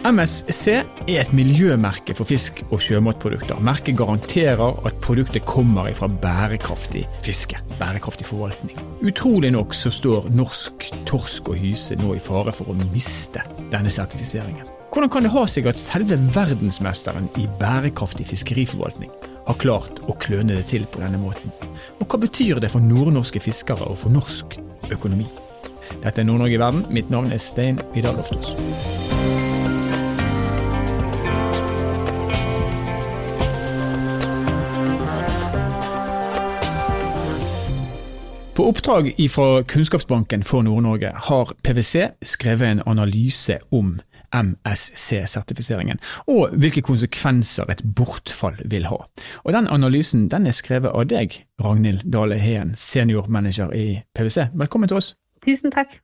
MSC 0.00 0.70
er 0.72 1.18
et 1.20 1.32
miljømerke 1.36 2.14
for 2.16 2.24
fisk 2.24 2.62
og 2.70 2.80
sjømatprodukter. 2.80 3.58
Merket 3.60 3.98
garanterer 3.98 4.78
at 4.88 4.96
produktet 5.04 5.44
kommer 5.44 5.90
fra 5.92 6.08
bærekraftig 6.08 7.02
fiske. 7.20 7.58
Bærekraftig 7.76 8.24
forvaltning. 8.24 8.78
Utrolig 9.04 9.50
nok 9.52 9.76
så 9.76 9.92
står 9.92 10.30
norsk 10.32 10.86
torsk 11.08 11.50
og 11.52 11.60
hyse 11.60 11.98
nå 12.00 12.14
i 12.16 12.22
fare 12.22 12.54
for 12.56 12.72
å 12.72 12.78
miste 12.94 13.44
denne 13.74 13.92
sertifiseringen. 13.92 14.64
Hvordan 14.90 15.12
kan 15.12 15.28
det 15.28 15.34
ha 15.34 15.44
seg 15.44 15.68
at 15.68 15.78
selve 15.78 16.16
verdensmesteren 16.32 17.28
i 17.36 17.44
bærekraftig 17.60 18.24
fiskeriforvaltning 18.32 19.12
har 19.50 19.60
klart 19.60 20.00
å 20.08 20.16
kløne 20.16 20.56
det 20.56 20.64
til 20.72 20.88
på 20.88 21.04
denne 21.04 21.20
måten? 21.20 21.52
Og 22.00 22.08
hva 22.08 22.22
betyr 22.24 22.64
det 22.64 22.72
for 22.72 22.80
nordnorske 22.80 23.44
fiskere 23.44 23.92
og 23.92 24.00
for 24.00 24.16
norsk 24.16 24.56
økonomi? 24.88 25.28
Dette 26.00 26.22
er 26.22 26.24
Nord-Norge 26.24 26.56
i 26.56 26.64
verden. 26.64 26.86
Mitt 26.88 27.12
navn 27.12 27.36
er 27.36 27.42
Stein 27.42 27.84
Vidar 27.92 28.16
Loftus. 28.16 28.54
På 38.60 38.66
oppdrag 38.68 39.14
fra 39.30 39.62
Kunnskapsbanken 39.62 40.42
for 40.44 40.60
Nord-Norge 40.62 41.14
har 41.16 41.52
PwC 41.64 42.10
skrevet 42.22 42.68
en 42.68 42.82
analyse 42.86 43.54
om 43.72 43.94
MSC-sertifiseringen, 44.36 45.96
og 46.28 46.52
hvilke 46.60 46.82
konsekvenser 46.84 47.72
et 47.72 47.80
bortfall 47.96 48.58
vil 48.68 48.84
ha. 48.90 48.98
Og 49.44 49.56
Den 49.56 49.70
analysen 49.72 50.28
den 50.28 50.44
er 50.46 50.52
skrevet 50.52 50.92
av 50.92 51.08
deg, 51.08 51.38
Ragnhild 51.64 52.04
Dale 52.12 52.36
Heen, 52.36 52.74
seniormanager 52.76 53.72
i 53.72 54.02
PwC. 54.12 54.50
Velkommen 54.52 54.92
til 54.92 55.00
oss. 55.00 55.14
Tusen 55.40 55.72
takk. 55.72 55.96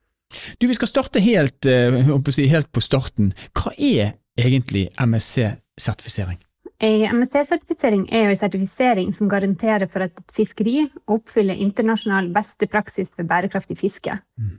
Du, 0.56 0.66
Vi 0.66 0.80
skal 0.80 0.88
starte 0.88 1.20
helt, 1.20 1.66
eh, 1.66 2.48
helt 2.48 2.72
på 2.72 2.80
starten. 2.80 3.34
Hva 3.52 3.76
er 3.76 4.16
egentlig 4.38 4.88
MSC-sertifisering? 4.96 6.40
Ei 6.84 7.06
MSC-sertifisering 7.08 8.04
er 8.12 8.26
jo 8.26 8.34
en 8.34 8.38
sertifisering 8.38 9.12
som 9.14 9.30
garanterer 9.32 9.88
for 9.88 10.04
at 10.04 10.20
fiskeri 10.32 10.82
oppfyller 11.08 11.56
internasjonal 11.56 12.28
beste 12.34 12.68
praksis 12.68 13.14
for 13.14 13.24
bærekraftig 13.24 13.78
fiske. 13.80 14.18
Mm. 14.36 14.58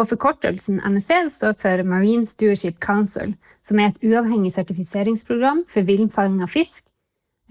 Og 0.00 0.08
Forkortelsen 0.08 0.80
MSC 0.88 1.20
står 1.36 1.52
for 1.60 1.82
Marine 1.86 2.26
Stewardship 2.26 2.80
Council, 2.82 3.34
som 3.62 3.78
er 3.78 3.92
et 3.92 4.00
uavhengig 4.08 4.54
sertifiseringsprogram 4.56 5.62
for 5.68 5.86
villfanga 5.86 6.48
fisk, 6.50 6.88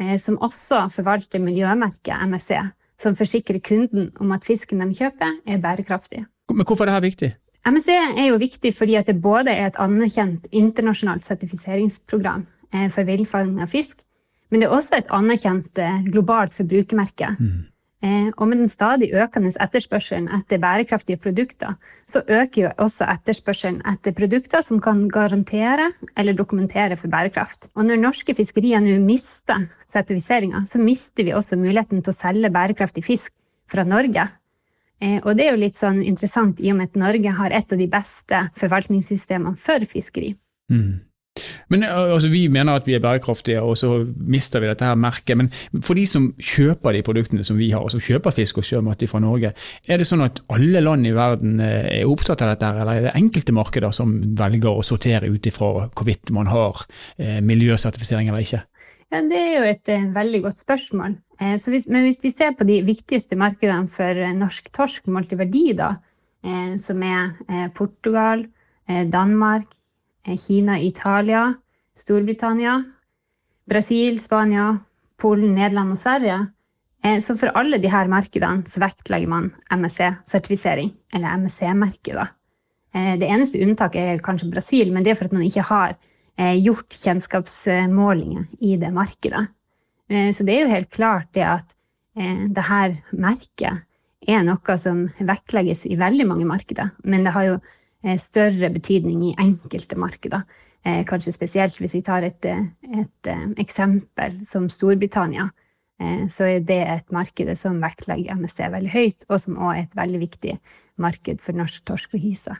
eh, 0.01 0.17
som 0.17 0.41
også 0.41 0.87
forvalter 0.91 1.39
miljømerket 1.39 2.17
MSC, 2.27 2.57
som 2.99 3.15
forsikrer 3.15 3.61
kunden 3.63 4.09
om 4.19 4.33
at 4.33 4.43
fisken 4.43 4.81
de 4.81 4.89
kjøper, 4.97 5.37
er 5.45 5.61
bærekraftig. 5.61 6.25
Men 6.51 6.65
hvorfor 6.65 6.89
er 6.89 6.97
dette 6.97 7.07
viktig? 7.07 7.31
MSC 7.63 7.93
er 7.95 8.25
jo 8.27 8.41
viktig 8.41 8.73
fordi 8.75 8.97
det 9.07 9.21
både 9.23 9.53
er 9.53 9.69
et 9.69 9.79
anerkjent 9.79 10.49
internasjonalt 10.51 11.23
sertifiseringsprogram 11.23 12.43
Eh, 12.73 12.89
for 12.89 13.05
villfang 13.05 13.59
av 13.61 13.69
fisk. 13.69 14.01
Men 14.49 14.61
det 14.61 14.67
er 14.67 14.73
også 14.73 14.97
et 14.97 15.13
anerkjent 15.13 15.79
eh, 15.81 16.01
globalt 16.09 16.55
forbrukermerke. 16.57 17.29
Mm. 17.37 17.61
Eh, 18.03 18.29
og 18.33 18.49
med 18.49 18.59
den 18.59 18.71
stadig 18.71 19.11
økende 19.15 19.53
etterspørselen 19.63 20.27
etter 20.35 20.59
bærekraftige 20.61 21.21
produkter, 21.21 21.77
så 22.09 22.23
øker 22.25 22.65
jo 22.65 22.71
også 22.83 23.07
etterspørselen 23.13 23.79
etter 23.93 24.15
produkter 24.17 24.65
som 24.65 24.81
kan 24.83 25.05
garantere 25.13 25.91
eller 26.17 26.37
dokumentere 26.37 26.97
for 26.99 27.13
bærekraft. 27.13 27.69
Og 27.77 27.87
når 27.87 28.01
norske 28.01 28.35
fiskerier 28.35 28.83
nå 28.83 28.97
mister 29.05 29.69
sertifiseringa, 29.87 30.65
så 30.69 30.81
mister 30.81 31.23
vi 31.23 31.37
også 31.37 31.61
muligheten 31.61 32.01
til 32.01 32.11
å 32.11 32.17
selge 32.17 32.51
bærekraftig 32.53 33.05
fisk 33.05 33.33
fra 33.71 33.85
Norge. 33.87 34.27
Og 35.23 35.33
det 35.35 35.47
er 35.47 35.55
jo 35.55 35.63
litt 35.63 35.79
sånn 35.79 36.01
interessant 36.05 36.61
i 36.63 36.71
og 36.71 36.77
med 36.79 36.91
at 36.91 36.99
Norge 37.01 37.33
har 37.39 37.55
et 37.55 37.73
av 37.75 37.79
de 37.79 37.89
beste 37.91 38.43
forvaltningssystemene 38.59 39.59
for 39.59 39.83
fiskeri. 39.89 40.31
Mm. 40.71 41.01
Men 41.69 41.83
altså, 41.83 42.29
Vi 42.29 42.47
mener 42.47 42.77
at 42.77 42.87
vi 42.87 42.93
er 42.93 43.01
bærekraftige, 43.01 43.61
og 43.61 43.77
så 43.77 44.05
mister 44.15 44.61
vi 44.61 44.69
dette 44.69 44.85
her 44.85 44.95
merket. 44.99 45.37
Men 45.37 45.49
for 45.81 45.97
de 45.97 46.05
som 46.09 46.29
kjøper 46.37 46.93
de 46.93 47.03
produktene 47.05 47.45
som 47.45 47.57
vi 47.57 47.71
har, 47.73 47.81
og 47.81 47.91
som 47.91 48.03
kjøper 48.03 48.35
fisk 48.35 48.61
og 48.61 48.67
sjømat 48.67 49.05
fra 49.09 49.21
Norge, 49.23 49.53
er 49.87 49.97
det 49.97 50.07
sånn 50.07 50.25
at 50.25 50.43
alle 50.53 50.83
land 50.83 51.07
i 51.09 51.15
verden 51.15 51.59
eh, 51.63 52.01
er 52.01 52.09
opptatt 52.09 52.43
av 52.45 52.53
dette, 52.53 52.69
eller 52.83 52.93
er 52.93 53.07
det 53.07 53.15
enkelte 53.17 53.55
markeder 53.55 53.95
som 53.95 54.13
velger 54.37 54.77
å 54.77 54.85
sortere 54.85 55.31
ut 55.31 55.49
ifra 55.49 55.89
hvorvidt 55.89 56.33
man 56.35 56.51
har 56.51 56.85
eh, 57.17 57.41
miljøsertifisering 57.41 58.29
eller 58.29 58.45
ikke? 58.45 58.63
Det 59.13 59.37
er 59.37 59.51
jo 59.59 59.65
et 59.67 59.89
eh, 59.93 60.07
veldig 60.09 60.39
godt 60.47 60.63
spørsmål. 60.63 61.13
Eh, 61.37 61.57
hvis, 61.69 61.85
men 61.91 62.07
hvis 62.07 62.23
vi 62.23 62.31
ser 62.33 62.55
på 62.57 62.65
de 62.65 62.79
viktigste 62.85 63.37
markedene 63.37 63.91
for 63.91 64.17
eh, 64.17 64.33
norsk 64.33 64.71
torsk 64.73 65.05
målt 65.13 65.35
i 65.35 65.37
verdi, 65.37 65.67
da, 65.77 65.93
som 66.83 66.99
er 67.07 67.69
Portugal, 67.71 68.41
Danmark, 69.07 69.69
Kina, 70.27 70.75
Italia, 70.75 71.45
Storbritannia, 71.95 72.73
Brasil, 73.71 74.17
Spania, 74.19 74.65
Polen, 75.15 75.53
Nederland 75.55 75.95
og 75.95 76.01
Sverige. 76.01 76.41
Så 77.23 77.37
for 77.39 77.55
alle 77.55 77.79
disse 77.79 78.03
markedene 78.11 78.67
så 78.67 78.83
vektlegger 78.83 79.31
man 79.31 79.47
MSC-sertifisering, 79.71 80.91
eller 81.15 81.39
MSC-merket. 81.45 82.35
Det 82.91 83.29
eneste 83.31 83.63
unntaket 83.63 84.03
er 84.03 84.25
kanskje 84.27 84.51
Brasil, 84.51 84.91
men 84.91 85.07
det 85.07 85.13
er 85.13 85.21
for 85.21 85.31
at 85.31 85.37
man 85.39 85.47
ikke 85.47 85.63
har 85.71 85.95
gjort 86.37 86.95
kjennskapsmålinger 86.97 88.47
i 88.65 88.75
det 88.81 88.89
markedet. 88.95 89.43
Så 90.09 90.45
det 90.45 90.55
er 90.55 90.63
jo 90.63 90.71
helt 90.71 90.89
klart 90.93 91.29
det 91.37 91.43
at 91.45 91.75
det 92.13 92.63
her 92.67 92.95
merket 93.13 93.83
er 94.25 94.41
noe 94.47 94.77
som 94.81 95.03
vektlegges 95.19 95.85
i 95.85 95.99
veldig 95.99 96.25
mange 96.31 96.47
markeder. 96.49 96.89
Men 97.05 97.27
det 97.27 97.35
har 97.37 97.47
jo 97.47 97.55
Eh, 98.03 98.17
større 98.19 98.67
betydning 98.69 99.21
i 99.29 99.35
enkelte 99.39 99.95
markeder. 99.95 100.43
Eh, 100.83 101.05
kanskje 101.07 101.31
spesielt 101.31 101.77
hvis 101.79 101.95
vi 101.95 102.01
tar 102.03 102.25
et, 102.27 102.45
eh, 102.45 102.65
et 102.99 103.27
eksempel 103.57 104.45
som 104.45 104.69
Storbritannia. 104.69 105.49
Så 106.27 106.43
er 106.43 106.59
det 106.59 106.81
et 106.89 107.11
marked 107.11 107.47
som 107.55 107.79
vektlegger 107.79 108.33
MSC 108.35 108.67
veldig 108.67 108.89
høyt, 108.91 109.25
og 109.29 109.39
som 109.39 109.55
også 109.55 109.77
er 109.77 109.83
et 109.83 109.95
veldig 109.95 110.19
viktig 110.19 110.59
marked 110.97 111.39
for 111.39 111.53
norsk 111.53 111.85
torsk 111.85 112.15
og 112.15 112.19
hyse. 112.19 112.57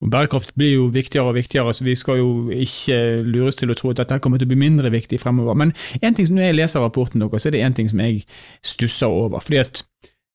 Ja. 0.00 0.08
Bærekraft 0.12 0.52
blir 0.54 0.74
jo 0.74 0.88
viktigere 0.92 1.30
og 1.30 1.38
viktigere, 1.38 1.72
så 1.74 1.84
vi 1.84 1.94
skal 1.96 2.18
jo 2.20 2.50
ikke 2.52 3.22
lures 3.24 3.56
til 3.56 3.72
å 3.72 3.76
tro 3.78 3.90
at 3.90 4.02
dette 4.02 4.20
kommer 4.20 4.38
til 4.38 4.48
å 4.48 4.52
bli 4.52 4.60
mindre 4.60 4.92
viktig 4.92 5.20
fremover. 5.22 5.56
Men 5.56 5.72
en 6.02 6.14
ting 6.14 6.28
når 6.28 6.50
jeg 6.50 6.58
leser 6.58 6.84
rapporten 6.84 7.24
deres, 7.24 7.42
så 7.42 7.48
er 7.48 7.56
det 7.56 7.64
en 7.64 7.78
ting 7.78 7.88
som 7.88 8.02
jeg 8.04 8.26
stusser 8.64 9.08
over. 9.08 9.40
fordi 9.40 9.62
at 9.62 9.82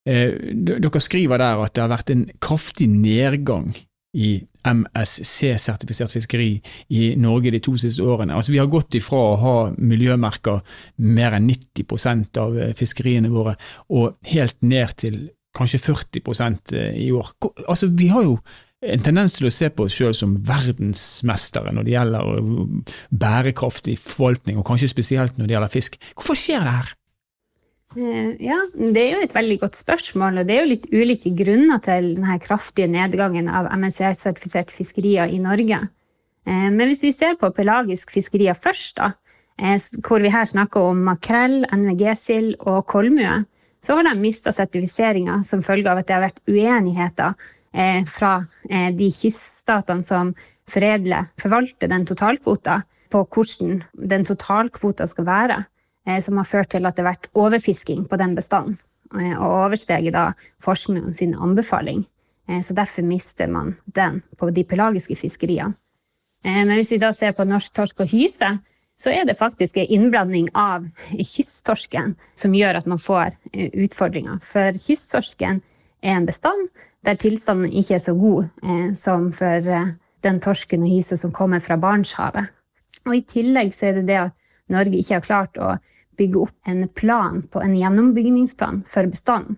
eh, 0.09 0.33
Dere 0.53 0.99
skriver 0.99 1.37
der 1.37 1.61
at 1.61 1.75
det 1.75 1.83
har 1.85 1.93
vært 1.93 2.09
en 2.09 2.25
kraftig 2.41 2.89
nedgang 2.89 3.73
i 4.17 4.41
MSC-sertifisert 4.67 6.11
fiskeri 6.11 6.49
i 6.89 7.13
Norge 7.19 7.53
de 7.53 7.61
to 7.63 7.77
siste 7.79 8.03
årene. 8.03 8.35
Altså 8.35 8.51
Vi 8.51 8.59
har 8.59 8.67
gått 8.71 8.97
ifra 8.99 9.17
å 9.17 9.37
ha 9.39 9.53
miljømerker 9.77 10.59
mer 11.05 11.37
enn 11.37 11.47
90% 11.47 12.41
av 12.41 12.57
eh, 12.57 12.73
fiskeriene 12.77 13.31
våre, 13.31 13.55
og 13.89 14.17
helt 14.33 14.57
ned 14.61 14.97
til 14.99 15.21
kanskje 15.55 15.79
40 15.79 16.75
eh, 16.75 16.99
i 17.05 17.11
år. 17.15 17.31
Altså 17.67 17.87
Vi 17.87 18.11
har 18.11 18.27
jo 18.27 18.37
en 18.81 19.03
tendens 19.05 19.35
til 19.37 19.45
å 19.47 19.53
se 19.53 19.69
på 19.69 19.85
oss 19.85 19.97
sjøl 19.97 20.15
som 20.17 20.33
verdensmestere 20.45 21.73
når 21.75 21.85
det 21.85 21.93
gjelder 21.93 22.39
bærekraftig 23.23 23.97
forvaltning, 24.01 24.57
og 24.57 24.65
kanskje 24.67 24.89
spesielt 24.89 25.37
når 25.37 25.47
det 25.47 25.55
gjelder 25.55 25.73
fisk. 25.75 25.99
Hvorfor 26.15 26.39
skjer 26.39 26.65
det 26.65 26.73
her? 26.79 26.91
Eh, 27.91 28.29
ja, 28.47 28.57
det 28.73 29.01
er 29.03 29.17
jo 29.17 29.23
et 29.27 29.35
veldig 29.35 29.57
godt 29.65 29.77
spørsmål, 29.77 30.41
og 30.41 30.47
det 30.47 30.55
er 30.55 30.61
jo 30.63 30.71
litt 30.71 30.89
ulike 30.95 31.33
grunner 31.37 31.81
til 31.83 32.13
denne 32.15 32.37
kraftige 32.41 32.89
nedgangen 32.89 33.51
av 33.51 33.69
MSC-sertifiserte 33.75 34.73
fiskerier 34.73 35.29
i 35.29 35.41
Norge. 35.43 35.81
Eh, 36.47 36.67
men 36.71 36.85
hvis 36.87 37.03
vi 37.05 37.13
ser 37.15 37.37
på 37.39 37.51
pelagisk 37.53 38.13
fiskerier 38.15 38.57
først, 38.57 38.95
da, 38.97 39.13
eh, 39.59 39.77
hvor 40.07 40.23
vi 40.23 40.33
her 40.33 40.47
snakker 40.47 40.89
om 40.89 41.03
makrell, 41.05 41.65
NVG-sild 41.69 42.55
og 42.63 42.85
kolmue, 42.87 43.43
så 43.81 43.97
har 43.97 44.07
de 44.07 44.17
mista 44.21 44.53
sertifiseringa 44.53 45.41
som 45.43 45.63
følge 45.65 45.89
av 45.89 45.99
at 45.99 46.07
det 46.07 46.15
har 46.15 46.27
vært 46.29 46.41
uenigheter 46.47 47.33
fra 47.71 48.31
de 48.69 49.07
kyststatene 49.15 50.03
som 50.03 50.33
foredler, 50.67 51.29
forvalter 51.39 51.87
den 51.87 52.03
totalkvota, 52.05 52.81
på 53.11 53.21
hvordan 53.31 53.79
den 54.11 54.25
totalkvota 54.27 55.07
skal 55.07 55.27
være. 55.27 55.59
Eh, 56.07 56.21
som 56.21 56.37
har 56.37 56.49
ført 56.49 56.71
til 56.73 56.85
at 56.85 56.97
det 56.97 57.03
har 57.03 57.13
vært 57.13 57.29
overfisking 57.37 58.07
på 58.09 58.17
den 58.17 58.33
bestanden. 58.37 58.77
Eh, 59.13 59.35
og 59.37 59.67
oversteget 59.67 60.15
da 60.15 60.31
forskningen 60.63 61.13
sin 61.13 61.35
anbefaling. 61.35 62.03
Eh, 62.49 62.61
så 62.65 62.73
derfor 62.73 63.05
mister 63.05 63.47
man 63.47 63.75
den 63.85 64.21
på 64.37 64.49
de 64.49 64.65
pelagiske 64.65 65.15
fiskeriene. 65.15 65.75
Men 66.43 66.71
hvis 66.73 66.89
vi 66.89 66.97
da 66.97 67.11
ser 67.13 67.35
på 67.37 67.45
norsk 67.45 67.69
torsk 67.77 67.99
og 68.01 68.09
hyse, 68.09 68.47
så 68.97 69.11
er 69.13 69.27
det 69.29 69.37
faktisk 69.37 69.75
en 69.77 69.91
innblanding 69.93 70.47
av 70.57 70.87
kysttorsken 71.13 72.15
som 72.33 72.55
gjør 72.57 72.79
at 72.79 72.87
man 72.89 72.97
får 72.97 73.35
utfordringer. 73.53 74.39
For 74.41 74.73
kysttorsken 74.73 75.59
er 76.01 76.15
en 76.15 76.25
bestand 76.25 76.71
der 77.05 77.17
tilstanden 77.17 77.71
ikke 77.73 77.95
er 77.97 78.03
så 78.03 78.13
god 78.13 78.93
som 78.95 79.31
for 79.33 79.69
den 80.23 80.39
torsken 80.43 80.83
og 80.85 80.91
hyse 80.91 81.17
som 81.17 81.33
kommer 81.33 81.59
fra 81.59 81.77
Barentshavet. 81.81 82.51
Og 83.07 83.15
i 83.15 83.23
tillegg 83.25 83.73
så 83.73 83.89
er 83.89 83.99
det 83.99 84.07
det 84.11 84.19
at 84.27 84.37
Norge 84.71 84.99
ikke 84.99 85.17
har 85.17 85.25
klart 85.25 85.57
å 85.57 85.75
bygge 86.17 86.41
opp 86.45 86.69
en 86.69 86.87
plan 86.95 87.41
på 87.51 87.61
en 87.63 87.75
gjennombygningsplan 87.75 88.83
for 88.87 89.09
bestanden, 89.09 89.57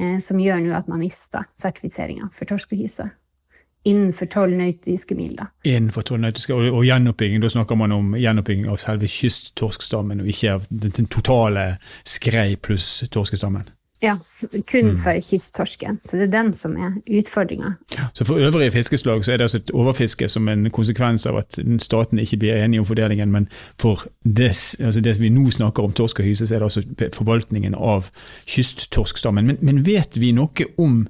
eh, 0.00 0.18
som 0.22 0.40
gjør 0.40 0.62
nå 0.62 0.76
at 0.78 0.90
man 0.90 1.02
mister 1.02 1.48
sertifiseringa 1.58 2.30
for 2.32 2.50
torskehyse. 2.50 3.10
innenfor 3.84 4.26
tolv 4.26 4.52
nautiske 4.58 5.14
mil. 5.14 5.36
Da. 5.36 5.46
Innenfor 5.64 6.02
tolv 6.02 6.20
nautiske, 6.20 6.52
og, 6.52 6.66
og 6.74 6.84
gjenoppbygging, 6.84 7.40
da 7.40 7.48
snakker 7.48 7.78
man 7.78 7.92
om 7.94 8.10
gjenoppbygging 8.18 8.66
av 8.68 8.76
selve 8.82 9.08
kysttorskstammen, 9.08 10.20
og 10.20 10.28
ikke 10.28 10.52
av 10.52 10.66
den, 10.68 10.92
den 10.96 11.06
totale 11.06 11.78
skrei 12.04 12.58
pluss 12.60 13.04
torskestammen. 13.14 13.70
Ja, 14.00 14.16
kun 14.70 14.92
for 14.96 15.18
kysttorsken. 15.30 15.98
Så 16.04 16.16
det 16.16 16.28
er 16.28 16.42
den 16.42 16.52
som 16.54 16.76
er 16.78 16.92
utfordringa. 17.18 17.72
Så 18.14 18.24
for 18.24 18.38
øvrige 18.38 18.70
fiskeslag 18.70 19.24
så 19.24 19.32
er 19.32 19.36
det 19.36 19.48
altså 19.48 19.58
et 19.58 19.70
overfiske 19.74 20.28
som 20.28 20.48
en 20.48 20.70
konsekvens 20.70 21.26
av 21.26 21.40
at 21.40 21.58
staten 21.82 22.18
ikke 22.18 22.36
blir 22.36 22.62
enige 22.62 22.80
om 22.80 22.86
fordelingen, 22.86 23.32
men 23.32 23.48
for 23.80 24.06
det, 24.22 24.52
altså 24.78 25.00
det 25.00 25.16
vi 25.20 25.32
nå 25.34 25.50
snakker 25.50 25.82
om 25.82 25.92
torsk 25.92 26.20
og 26.20 26.30
hyse, 26.30 26.46
så 26.46 26.54
er 26.54 26.62
det 26.62 26.70
altså 26.70 27.10
forvaltningen 27.14 27.74
av 27.74 28.12
kysttorskstammen. 28.46 29.46
Men, 29.46 29.58
men 29.60 29.82
vet 29.86 30.20
vi 30.20 30.30
noe 30.32 30.70
om 30.78 31.08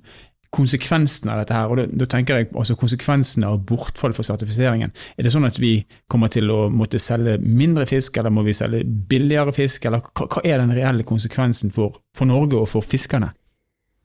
konsekvensene 0.54 1.32
av 1.34 1.42
dette 1.42 1.56
her, 1.56 1.70
og 1.70 1.80
da, 2.00 2.06
tenker 2.08 2.40
jeg 2.40 2.48
altså 2.54 2.76
konsekvensene 2.78 3.48
av 3.50 3.60
bortfall 3.68 4.14
for 4.16 4.26
sertifiseringen. 4.26 4.94
Er 5.16 5.26
det 5.26 5.32
sånn 5.34 5.48
at 5.48 5.58
vi 5.60 5.74
kommer 6.10 6.32
til 6.32 6.48
å 6.52 6.68
måtte 6.72 7.00
selge 7.02 7.36
mindre 7.42 7.84
fisk, 7.88 8.16
eller 8.16 8.32
må 8.32 8.44
vi 8.46 8.56
selge 8.56 8.84
billigere 8.84 9.52
fisk, 9.56 9.84
eller 9.88 10.04
hva, 10.08 10.42
er 10.44 10.62
den 10.62 10.72
reelle 10.76 11.04
konsekvensen 11.08 11.74
for, 11.74 12.00
for, 12.16 12.28
Norge 12.30 12.56
og 12.60 12.70
for 12.72 12.84
fiskerne? 12.84 13.30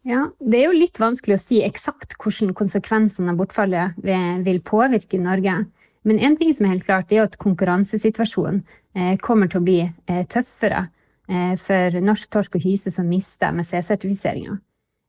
Ja, 0.04 0.26
Det 0.40 0.60
er 0.60 0.68
jo 0.68 0.82
litt 0.82 1.00
vanskelig 1.00 1.38
å 1.38 1.44
si 1.44 1.62
eksakt 1.64 2.18
hvordan 2.20 2.52
konsekvensene 2.60 3.32
av 3.32 3.40
bortfallet 3.40 3.96
vil 4.04 4.60
påvirke 4.68 5.22
Norge. 5.22 5.62
Men 6.04 6.20
én 6.20 6.36
ting 6.36 6.52
som 6.52 6.66
er 6.66 6.76
helt 6.76 6.84
klart, 6.84 7.12
er 7.16 7.24
at 7.24 7.40
konkurransesituasjonen 7.40 8.60
eh, 8.98 9.16
kommer 9.24 9.48
til 9.48 9.62
å 9.62 9.64
bli 9.64 9.80
eh, 9.86 10.26
tøffere 10.28 10.90
eh, 11.32 11.56
for 11.56 11.96
norsk 12.04 12.28
torsk 12.36 12.60
og 12.60 12.68
hyse 12.68 12.92
som 12.92 13.08
mister 13.08 13.56
MSC-sertifiseringa. 13.56 14.58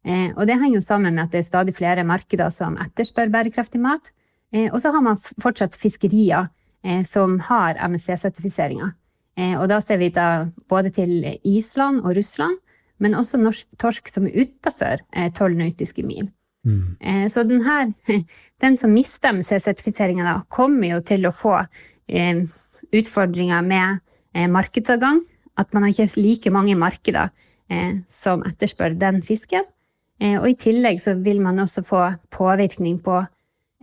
Eh, 0.04 0.32
og 0.36 0.44
det 0.46 0.58
henger 0.60 0.78
jo 0.78 0.84
sammen 0.84 1.16
med 1.16 1.24
at 1.24 1.32
det 1.32 1.40
er 1.40 1.46
stadig 1.48 1.74
flere 1.76 2.04
markeder 2.04 2.52
som 2.52 2.76
etterspør 2.80 3.32
bærekraftig 3.32 3.80
mat. 3.80 4.12
Eh, 4.52 4.68
og 4.68 4.80
så 4.82 4.92
har 4.92 5.04
man 5.04 5.20
fortsatt 5.42 5.78
fiskerier 5.80 6.50
eh, 6.84 7.00
som 7.08 7.38
har 7.48 7.80
MSC-sertifiseringer. 7.80 8.94
Og 9.34 9.64
da 9.66 9.80
ser 9.82 9.98
vi 9.98 10.12
da 10.14 10.46
både 10.70 10.92
til 10.94 11.24
Island 11.42 12.04
og 12.04 12.12
Russland, 12.14 12.54
men 13.02 13.16
også 13.18 13.40
norsk 13.42 13.66
torsk 13.82 14.06
som 14.06 14.28
er 14.28 14.44
utafor 14.44 15.00
tolv 15.34 15.58
nautiske 15.58 16.04
mil. 16.06 16.28
Mm. 16.62 17.26
Så 17.26 17.42
den, 17.42 17.64
her, 17.66 17.90
den 18.62 18.78
som 18.78 18.94
mister 18.94 19.34
MSC-sertifiseringa, 19.34 20.36
kommer 20.46 20.86
jo 20.86 21.00
til 21.02 21.26
å 21.26 21.34
få 21.34 21.56
utfordringer 22.94 23.66
med 23.66 24.46
markedsadgang. 24.54 25.24
At 25.58 25.74
man 25.74 25.82
har 25.82 25.90
ikke 25.90 26.22
like 26.22 26.54
mange 26.54 26.78
markeder 26.78 27.34
som 28.06 28.46
etterspør 28.46 28.94
den 29.02 29.18
fisken. 29.18 29.66
Eh, 30.20 30.40
og 30.40 30.50
i 30.50 30.55
tillegg 30.58 31.00
så 31.02 31.14
vil 31.19 31.40
man 31.43 31.58
også 31.62 31.82
få 31.87 32.12
påvirkning 32.34 33.02
på 33.05 33.26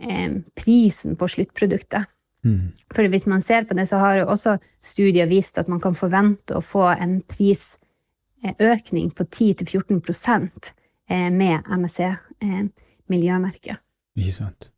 eh, 0.02 0.30
prisen 0.58 1.16
på 1.20 1.28
sluttproduktet. 1.28 2.04
Mm. 2.42 2.72
For 2.94 3.08
hvis 3.08 3.26
man 3.30 3.42
ser 3.42 3.64
på 3.68 3.74
det, 3.78 3.88
så 3.88 3.96
har 4.02 4.14
jo 4.18 4.30
også 4.32 4.52
studier 4.82 5.26
vist 5.30 5.58
at 5.58 5.68
man 5.70 5.80
kan 5.80 5.94
forvente 5.94 6.56
å 6.58 6.62
få 6.64 6.86
en 6.96 7.22
prisøkning 7.30 9.10
på 9.14 9.22
10-14 9.28 10.72
eh, 11.08 11.30
med 11.30 11.58
MSC-miljømerket. 11.68 13.76
Ikke 14.18 14.32
sant. 14.36 14.72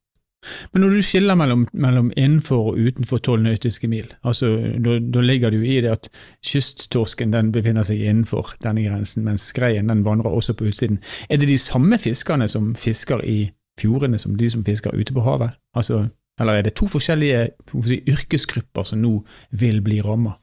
Men 0.72 0.84
når 0.84 0.96
du 0.96 1.02
skiller 1.02 1.38
mellom, 1.38 1.66
mellom 1.72 2.10
innenfor 2.16 2.70
og 2.72 2.78
utenfor 2.78 3.22
tolv 3.24 3.42
nautiske 3.42 3.88
mil, 3.88 4.06
altså, 4.22 4.50
da, 4.84 5.20
ligger 5.24 5.50
det 5.50 5.60
jo 5.60 5.68
i 5.68 5.80
det 5.84 5.92
at 5.92 6.08
kysttorsken 6.44 7.32
den 7.32 7.52
befinner 7.52 7.86
seg 7.86 8.02
innenfor 8.02 8.54
denne 8.64 8.86
grensen, 8.86 9.24
mens 9.24 9.48
skreien 9.52 9.88
den 9.90 10.04
vandrer 10.06 10.32
også 10.32 10.56
på 10.58 10.68
utsiden. 10.70 11.00
Er 11.28 11.40
det 11.40 11.48
de 11.48 11.58
samme 11.58 11.98
fiskerne 11.98 12.48
som 12.48 12.74
fisker 12.74 13.24
i 13.24 13.38
fjordene 13.80 14.18
som 14.18 14.36
de 14.38 14.50
som 14.50 14.64
fisker 14.64 14.94
ute 14.94 15.14
på 15.14 15.24
havet? 15.24 15.56
Altså, 15.74 16.06
eller 16.40 16.52
er 16.58 16.62
det 16.66 16.74
to 16.74 16.86
forskjellige 16.90 17.48
si, 17.86 18.00
yrkesgrupper 18.10 18.82
som 18.86 19.02
nå 19.02 19.18
vil 19.50 19.82
bli 19.84 20.00
rammet? 20.02 20.40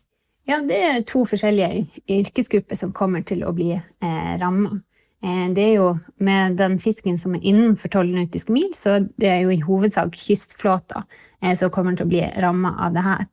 Ja, 0.50 0.57
det 0.68 0.77
er 0.83 1.04
to 1.07 1.24
forskjellige 1.27 1.86
yrkesgrupper 2.09 2.80
som 2.80 2.94
kommer 2.95 3.21
til 3.27 3.44
å 3.45 3.54
bli 3.56 3.71
eh, 3.75 4.31
ramma. 4.42 4.80
Eh, 5.23 5.50
det 5.53 5.62
er 5.62 5.75
jo 5.75 5.89
med 6.18 6.57
den 6.57 6.79
fisken 6.81 7.19
som 7.21 7.35
er 7.38 7.45
innenfor 7.45 7.91
12 7.91 8.15
nautiske 8.15 8.53
mil, 8.53 8.71
så 8.77 9.00
det 9.21 9.29
er 9.29 9.44
jo 9.44 9.53
i 9.53 9.62
hovedsak 9.62 10.15
kystflåter 10.18 11.03
eh, 11.41 11.53
som 11.57 11.69
kommer 11.73 11.97
til 11.97 12.07
å 12.07 12.12
bli 12.12 12.23
ramma 12.41 12.73
av 12.88 12.95
det 12.95 13.03
her. 13.06 13.27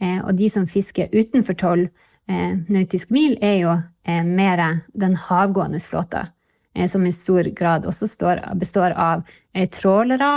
Eh, 0.00 0.20
og 0.24 0.32
de 0.38 0.48
som 0.52 0.68
fisker 0.68 1.12
utenfor 1.12 1.58
12 1.60 1.88
nautiske 2.24 3.12
mil, 3.12 3.34
er 3.44 3.58
jo 3.60 3.72
mer 4.24 4.60
den 4.96 5.12
havgående 5.26 5.76
flåta, 5.84 6.22
som 6.88 7.04
i 7.04 7.12
stor 7.12 7.50
grad 7.52 7.84
også 7.84 8.08
består 8.56 8.94
av 8.96 9.26
trålere, 9.76 10.30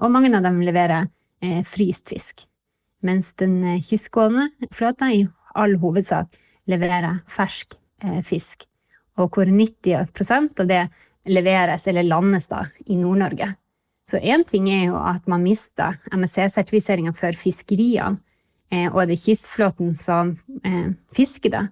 og 0.00 0.10
mange 0.10 0.32
av 0.34 0.42
dem 0.42 0.58
leverer 0.66 1.06
fryst 1.62 2.10
fisk. 2.10 2.42
Mens 3.06 3.30
den 3.38 3.78
kystgående 3.86 4.48
flåta 4.74 5.12
i 5.14 5.22
all 5.54 5.78
hovedsak 5.78 6.34
leverer 6.66 7.22
fersk 7.30 7.78
fisk 8.26 8.66
og 9.20 9.34
hvor 9.34 9.48
90% 9.48 10.62
av 10.62 10.68
det 10.70 10.84
leveres 11.28 11.86
eller 11.90 12.06
landes 12.06 12.48
da 12.50 12.64
i 12.86 12.96
Nord-Norge. 12.98 13.52
Så 14.10 14.18
én 14.18 14.42
ting 14.48 14.68
er 14.70 14.88
jo 14.88 14.98
at 14.98 15.28
man 15.30 15.44
mister 15.44 15.98
MSC-sertifiseringa 16.12 17.14
for 17.16 17.36
fiskeriene, 17.38 18.18
eh, 18.72 18.88
og 18.90 19.06
det 19.06 19.16
er 19.16 19.22
kystflåten 19.22 19.94
som 19.96 20.34
eh, 20.66 20.90
fisker 21.14 21.54
det. 21.54 21.62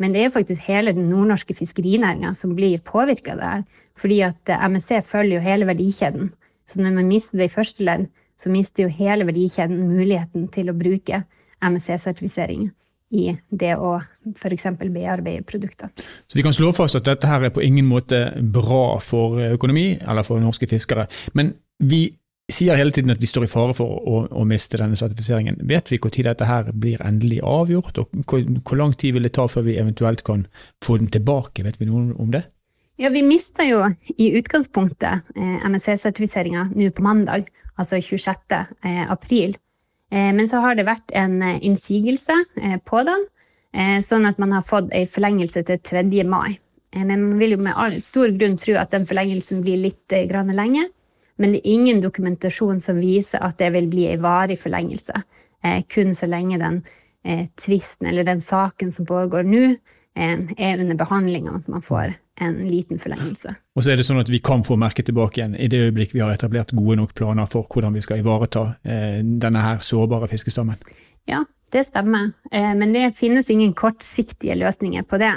Men 0.00 0.14
det 0.14 0.22
er 0.22 0.30
jo 0.30 0.36
faktisk 0.38 0.64
hele 0.70 0.94
den 0.96 1.10
nordnorske 1.10 1.54
fiskerinæringa 1.58 2.32
som 2.38 2.54
blir 2.56 2.80
påvirka 2.86 3.34
her. 3.36 3.66
Fordi 3.98 4.22
at 4.24 4.48
eh, 4.48 4.68
MSC 4.70 5.02
følger 5.04 5.36
jo 5.36 5.44
hele 5.44 5.68
verdikjeden. 5.68 6.30
Så 6.64 6.80
når 6.80 6.94
man 7.00 7.10
mister 7.10 7.36
det 7.36 7.50
i 7.50 7.56
første 7.56 7.84
ledd, 7.84 8.08
så 8.40 8.48
mister 8.48 8.86
jo 8.86 8.94
hele 8.94 9.26
verdikjeden 9.28 9.82
muligheten 9.90 10.48
til 10.54 10.70
å 10.70 10.78
bruke 10.78 11.24
MSC-sertifisering 11.60 12.70
i 13.10 13.26
det 13.50 13.74
å 13.74 13.96
f.eks. 14.36 14.68
bearbeide 14.78 15.42
produkter. 15.46 15.90
Så 16.26 16.38
Vi 16.38 16.44
kan 16.46 16.54
slå 16.54 16.70
fast 16.76 16.98
at 16.98 17.08
dette 17.08 17.26
her 17.26 17.48
er 17.48 17.54
på 17.54 17.64
ingen 17.64 17.88
måte 17.90 18.28
bra 18.40 19.00
for 19.02 19.40
økonomi 19.50 19.98
eller 20.00 20.26
for 20.26 20.42
norske 20.42 20.68
fiskere. 20.70 21.08
Men 21.34 21.54
vi 21.78 22.06
sier 22.50 22.78
hele 22.78 22.94
tiden 22.94 23.12
at 23.14 23.20
vi 23.22 23.28
står 23.30 23.46
i 23.46 23.50
fare 23.50 23.74
for 23.76 23.98
å, 23.98 24.22
å 24.30 24.44
miste 24.48 24.78
denne 24.80 24.98
sertifiseringen. 24.98 25.60
Vet 25.70 25.90
vi 25.92 26.00
når 26.02 26.30
dette 26.30 26.48
her 26.48 26.70
blir 26.74 27.02
endelig 27.06 27.40
avgjort, 27.46 28.02
og 28.02 28.22
hvor, 28.26 28.42
hvor, 28.42 28.78
lang 28.78 28.94
tid 28.98 29.16
vil 29.16 29.26
det 29.26 29.34
ta 29.38 29.46
før 29.50 29.66
vi 29.68 29.78
eventuelt 29.80 30.24
kan 30.26 30.46
få 30.84 30.98
den 31.00 31.10
tilbake? 31.12 31.64
Vet 31.66 31.80
vi 31.80 31.88
noe 31.90 32.14
om 32.18 32.32
det? 32.34 32.44
Ja, 33.00 33.08
Vi 33.08 33.22
mista 33.24 33.64
jo 33.64 33.80
i 34.18 34.32
utgangspunktet 34.36 35.32
eh, 35.32 35.66
MSC-sertifiseringa 35.70 36.66
nå 36.74 36.90
på 36.92 37.04
mandag, 37.06 37.48
altså 37.80 37.96
26. 37.96 38.58
Eh, 38.84 39.04
april. 39.08 39.56
Eh, 40.10 40.32
men 40.34 40.48
så 40.48 40.60
har 40.64 40.74
det 40.74 40.88
vært 40.88 41.12
en 41.16 41.38
eh, 41.42 41.60
innsigelse 41.66 42.34
eh, 42.62 42.78
på 42.84 43.04
den, 43.06 43.28
sånn 44.02 44.24
at 44.26 44.38
man 44.42 44.50
har 44.50 44.64
fått 44.66 44.88
en 44.90 45.06
forlengelse 45.06 45.60
til 45.62 45.76
3. 45.86 46.00
mai. 46.26 46.56
Men 46.90 47.20
man 47.22 47.36
vil 47.38 47.52
jo 47.54 47.58
med 47.62 48.00
stor 48.02 48.32
grunn 48.34 48.56
tro 48.58 48.74
at 48.80 48.90
den 48.90 49.04
forlengelsen 49.06 49.60
blir 49.62 49.78
litt 49.78 50.10
lenge, 50.10 50.88
Men 51.36 51.52
det 51.52 51.60
er 51.60 51.70
ingen 51.70 52.00
dokumentasjon 52.00 52.80
som 52.80 52.98
viser 52.98 53.38
at 53.38 53.58
det 53.58 53.70
vil 53.70 53.86
bli 53.86 54.08
en 54.08 54.22
varig 54.22 54.58
forlengelse. 54.58 55.22
Kun 55.86 56.14
så 56.14 56.26
lenge 56.26 56.58
den 56.58 56.82
tvisten 57.54 58.08
eller 58.08 58.24
den 58.24 58.40
saken 58.40 58.90
som 58.90 59.06
pågår 59.06 59.44
nå, 59.46 59.76
er 60.16 60.80
under 60.80 60.96
behandling, 60.98 61.48
at 61.48 61.68
man 61.68 61.82
får 61.82 62.14
en 62.40 62.56
liten 62.68 62.98
forlengelse. 62.98 63.54
Og 63.76 63.84
så 63.84 63.92
er 63.92 64.00
det 64.00 64.06
sånn 64.06 64.20
at 64.22 64.30
Vi 64.32 64.40
kan 64.44 64.64
få 64.64 64.76
merket 64.80 65.10
tilbake 65.10 65.40
igjen 65.40 65.54
i 65.56 65.68
det 65.70 65.84
øyeblikk 65.86 66.14
vi 66.16 66.22
har 66.24 66.32
etablert 66.32 66.72
gode 66.76 66.96
nok 67.00 67.14
planer 67.14 67.48
for 67.50 67.68
hvordan 67.68 67.94
vi 67.94 68.02
skal 68.04 68.22
ivareta 68.22 68.66
eh, 68.82 69.20
denne 69.22 69.62
her 69.64 69.84
sårbare 69.84 70.28
fiskestammen. 70.30 70.80
Ja, 71.28 71.44
det 71.72 71.86
stemmer. 71.90 72.32
Eh, 72.50 72.72
men 72.74 72.94
det 72.96 73.12
finnes 73.18 73.50
ingen 73.50 73.74
kortsiktige 73.76 74.56
løsninger 74.58 75.04
på 75.08 75.20
det. 75.20 75.34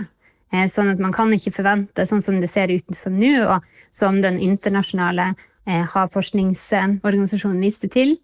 Eh, 0.54 0.68
sånn 0.72 0.94
at 0.94 1.02
man 1.04 1.16
kan 1.16 1.34
ikke 1.36 1.56
forvente, 1.60 2.08
sånn 2.08 2.24
som 2.24 2.40
det 2.42 2.52
ser 2.52 2.72
ut 2.72 2.96
som 2.96 3.18
nå, 3.20 3.36
og 3.46 3.66
som 3.92 4.22
den 4.24 4.40
internasjonale 4.40 5.34
havforskningsorganisasjonen 5.64 7.62
viste 7.64 7.88
til, 7.88 8.18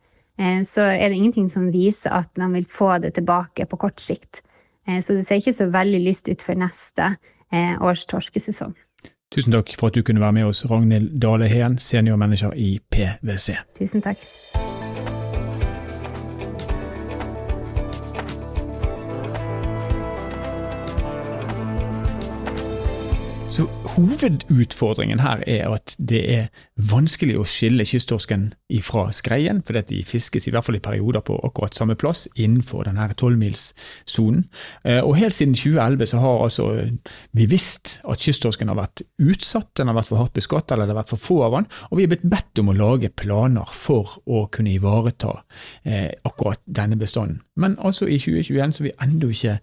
så 0.68 0.90
er 0.92 1.06
det 1.08 1.16
ingenting 1.16 1.46
som 1.48 1.70
viser 1.72 2.12
at 2.12 2.28
man 2.40 2.52
vil 2.58 2.66
få 2.68 2.98
det 3.00 3.14
tilbake 3.16 3.64
på 3.64 3.80
kort 3.80 4.04
sikt. 4.04 4.42
Eh, 4.90 5.02
så 5.02 5.14
det 5.14 5.28
ser 5.28 5.42
ikke 5.42 5.54
så 5.54 5.70
veldig 5.74 6.02
lyst 6.08 6.30
ut 6.30 6.42
for 6.42 6.58
neste 6.58 7.14
eh, 7.54 7.76
års 7.82 8.06
torskesesong. 8.10 8.76
Tusen 9.30 9.54
takk 9.54 9.76
for 9.78 9.92
at 9.92 9.96
du 9.96 10.02
kunne 10.02 10.22
være 10.22 10.40
med 10.40 10.50
oss, 10.50 10.66
Ragnhild 10.72 11.20
Dale 11.22 11.48
Heen, 11.48 11.78
seniormanager 11.78 12.56
i 12.58 12.80
PwC. 12.92 13.60
Tusen 13.78 14.02
takk. 14.02 14.26
Så 23.60 23.66
Hovedutfordringen 23.92 25.20
her 25.20 25.42
er 25.44 25.74
at 25.74 25.92
det 26.00 26.20
er 26.32 26.46
vanskelig 26.88 27.34
å 27.42 27.48
skille 27.50 27.84
kysttorsken 27.84 28.46
fra 28.86 29.10
skreien, 29.12 29.60
fordi 29.68 29.82
de 29.90 30.00
fiskes 30.08 30.48
i 30.48 30.54
hvert 30.56 30.64
fall 30.64 30.78
i 30.78 30.82
perioder 30.86 31.26
på 31.28 31.36
akkurat 31.44 31.76
samme 31.76 31.98
plass 32.00 32.30
innenfor 32.40 32.88
denne 32.88 33.10
tolvmilssonen. 33.20 34.46
Eh, 34.88 35.02
og 35.04 35.18
helt 35.20 35.36
siden 35.36 35.58
2011 35.60 36.12
så 36.14 36.22
har 36.24 36.46
altså 36.46 36.70
vi 37.36 37.50
visst 37.52 37.98
at 38.08 38.24
kysttorsken 38.24 38.72
har 38.72 38.80
vært 38.80 39.04
utsatt, 39.28 39.74
den 39.76 39.92
har 39.92 40.00
vært 40.00 40.14
for 40.14 40.24
hardt 40.24 40.40
beskattet 40.40 40.78
eller 40.78 40.88
det 40.88 40.96
har 40.96 41.02
vært 41.02 41.14
for 41.18 41.26
få 41.26 41.42
av 41.50 41.60
den, 41.60 41.70
og 41.90 42.00
vi 42.00 42.08
er 42.08 42.16
blitt 42.16 42.28
bedt 42.32 42.64
om 42.64 42.72
å 42.72 42.80
lage 42.80 43.12
planer 43.12 43.76
for 43.76 44.22
å 44.24 44.46
kunne 44.56 44.78
ivareta 44.78 45.36
eh, 45.84 46.14
akkurat 46.24 46.64
denne 46.64 46.96
bestanden. 47.02 47.44
Men 47.60 47.76
altså 47.84 48.08
i 48.08 48.24
2021 48.24 48.72
så 48.72 48.86
har 48.86 48.92
vi 48.94 48.98
ennå 49.04 49.36
ikke 49.36 49.60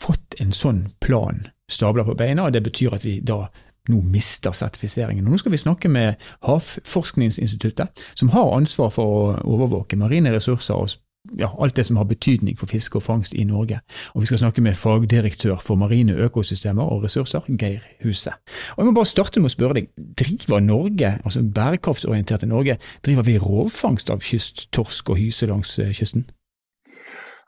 fått 0.00 0.40
en 0.40 0.56
sånn 0.56 0.86
plan 1.04 1.50
stabler 1.70 2.04
på 2.04 2.16
beina, 2.18 2.46
og 2.46 2.54
det 2.54 2.62
betyr 2.66 2.96
at 2.98 3.06
vi 3.06 3.20
da 3.24 3.44
nå 3.90 4.00
mister 4.04 4.52
sertifiseringen. 4.52 5.24
nå 5.24 5.38
skal 5.38 5.52
vi 5.52 5.56
snakke 5.56 5.88
med 5.88 6.14
Havforskningsinstituttet, 6.46 7.88
som 8.14 8.28
har 8.28 8.56
ansvar 8.56 8.90
for 8.94 9.04
å 9.04 9.30
overvåke 9.44 9.96
marine 9.96 10.32
ressurser 10.34 10.74
og 10.74 10.90
ja, 11.38 11.50
alt 11.60 11.76
det 11.76 11.84
som 11.86 11.98
har 12.00 12.08
betydning 12.08 12.56
for 12.58 12.70
fiske 12.70 12.96
og 12.96 13.04
fangst 13.04 13.34
i 13.36 13.44
Norge. 13.44 13.80
Og 14.14 14.22
vi 14.22 14.30
skal 14.30 14.40
snakke 14.40 14.62
med 14.64 14.78
fagdirektør 14.78 15.60
for 15.60 15.76
marine 15.76 16.16
økosystemer 16.26 16.82
og 16.82 17.04
ressurser, 17.04 17.44
Geir 17.60 17.84
Huset. 18.04 18.32
Og 18.76 18.82
Jeg 18.82 18.86
må 18.86 18.94
bare 18.96 19.10
starte 19.10 19.40
med 19.40 19.50
å 19.50 19.54
spørre 19.54 19.80
deg, 19.80 19.90
driver 19.96 20.64
Norge, 20.64 21.18
altså 21.24 21.42
bærekraftsorienterte 21.44 22.48
Norge, 22.48 22.78
driver 23.04 23.28
vi 23.28 23.38
rovfangst 23.38 24.10
av 24.10 24.24
kysttorsk 24.24 25.12
og 25.12 25.20
hyse 25.20 25.46
langs 25.50 25.78
eh, 25.78 25.92
kysten? 25.92 26.24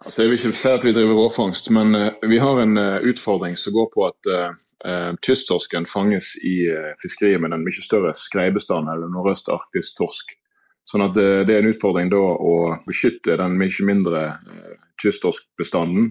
Altså, 0.05 0.23
jeg 0.23 0.31
vil 0.31 0.39
ikke 0.39 0.57
si 0.59 0.69
at 0.69 0.85
vi 0.85 0.93
driver 0.97 1.15
råfangst, 1.15 1.69
men 1.71 1.95
uh, 1.95 2.31
vi 2.31 2.39
har 2.43 2.59
en 2.63 2.79
uh, 2.79 3.05
utfordring 3.07 3.55
som 3.59 3.75
går 3.77 3.89
på 3.95 4.07
at 4.09 4.31
uh, 4.35 5.13
kysttorsken 5.23 5.87
fanges 5.87 6.35
i 6.43 6.57
fiskeriet 7.03 7.43
med 7.43 7.55
en 7.55 7.63
mye 7.63 7.85
større 7.85 8.11
skreibestanden 8.19 8.91
eller 8.91 9.13
nordøst-arktisk 9.13 10.01
torsk. 10.01 10.35
Sånn 10.89 11.05
at 11.05 11.15
det 11.15 11.55
er 11.55 11.61
en 11.63 11.71
utfordring 11.71 12.09
da 12.11 12.19
å 12.19 12.55
beskytte 12.89 13.37
den 13.39 13.55
mye 13.55 13.85
mindre 13.87 14.23
kysttorskbestanden 14.99 16.09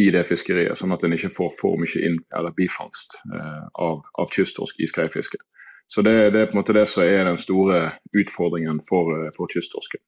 i 0.00 0.06
det 0.14 0.22
fiskeriet, 0.24 0.78
sånn 0.80 0.94
at 0.96 1.04
en 1.04 1.12
ikke 1.12 1.28
får 1.34 1.52
for 1.58 1.76
mye 1.76 2.00
inn, 2.08 2.16
eller 2.32 2.56
bifangst 2.56 3.18
av, 3.28 4.00
av 4.00 4.32
kysttorsk 4.32 4.80
i 4.80 4.88
skreifisket. 4.88 5.44
Så 5.92 6.00
det, 6.06 6.14
det, 6.32 6.40
er 6.40 6.48
på 6.48 6.56
en 6.56 6.62
måte 6.62 6.72
det 6.72 6.86
som 6.88 7.04
er 7.04 7.28
den 7.28 7.38
store 7.40 7.82
utfordringen 8.16 8.80
for, 8.88 9.28
for 9.36 9.52
kysttorsken. 9.52 10.00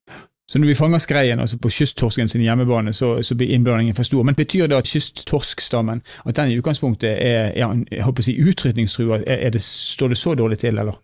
Så 0.53 0.59
når 0.59 0.69
vi 0.69 0.75
fanger 0.77 1.01
skreien 1.01 1.41
altså 1.41 1.57
på 1.57 1.71
kysttorsken 1.73 2.29
sin 2.29 2.43
hjemmebane, 2.45 2.93
så, 2.93 3.23
så, 3.25 3.35
blir 3.35 3.55
innblandingen 3.55 3.95
for 3.97 4.05
stor. 4.05 4.23
Men 4.23 4.37
betyr 4.37 4.67
det 4.69 4.77
at 4.77 4.91
kysttorskstammen 4.91 6.03
at 6.29 6.37
den 6.37 6.53
i 6.53 6.59
utgangspunktet 6.61 7.09
er, 7.09 7.55
er 7.57 7.79
jeg 7.89 8.05
håper 8.05 8.21
å 8.21 8.27
si, 8.27 8.35
utrydningstrua? 8.37 9.23
står 9.65 10.13
det 10.13 10.19
så 10.21 10.35
dårlig 10.37 10.59
til, 10.61 10.77
eller? 10.83 10.99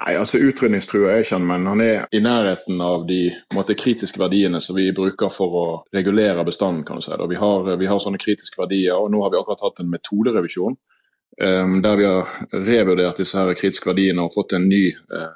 Nei, 0.00 0.14
altså 0.16 0.40
Utrydningstrua 0.40 1.12
er 1.12 1.22
ikke 1.26 1.36
han, 1.36 1.44
men 1.44 1.68
han 1.68 1.84
er 1.84 2.08
i 2.16 2.22
nærheten 2.24 2.80
av 2.80 3.04
de 3.08 3.20
måte, 3.52 3.76
kritiske 3.76 4.20
verdiene 4.20 4.62
som 4.64 4.80
vi 4.80 4.88
bruker 4.96 5.28
for 5.32 5.60
å 5.60 5.66
regulere 5.92 6.44
bestanden. 6.48 6.84
kan 6.84 6.96
du 6.96 7.04
si. 7.04 7.12
Vi 7.12 7.40
har, 7.44 7.70
vi, 7.76 7.92
har, 7.92 8.00
sånne 8.00 8.20
kritiske 8.24 8.62
verdier, 8.62 8.96
og 8.96 9.12
nå 9.12 9.20
har 9.26 9.36
vi 9.36 9.42
akkurat 9.42 9.68
hatt 9.68 9.84
en 9.84 9.92
metoderevisjon 9.92 10.76
um, 11.42 11.78
der 11.84 12.00
vi 12.00 12.08
har 12.08 12.36
revurdert 12.64 13.20
disse 13.20 13.36
her 13.36 13.52
kritiske 13.60 13.92
verdiene 13.92 14.24
og 14.24 14.32
fått 14.32 14.56
en 14.56 14.68
ny 14.72 14.86
uh, 15.12 15.32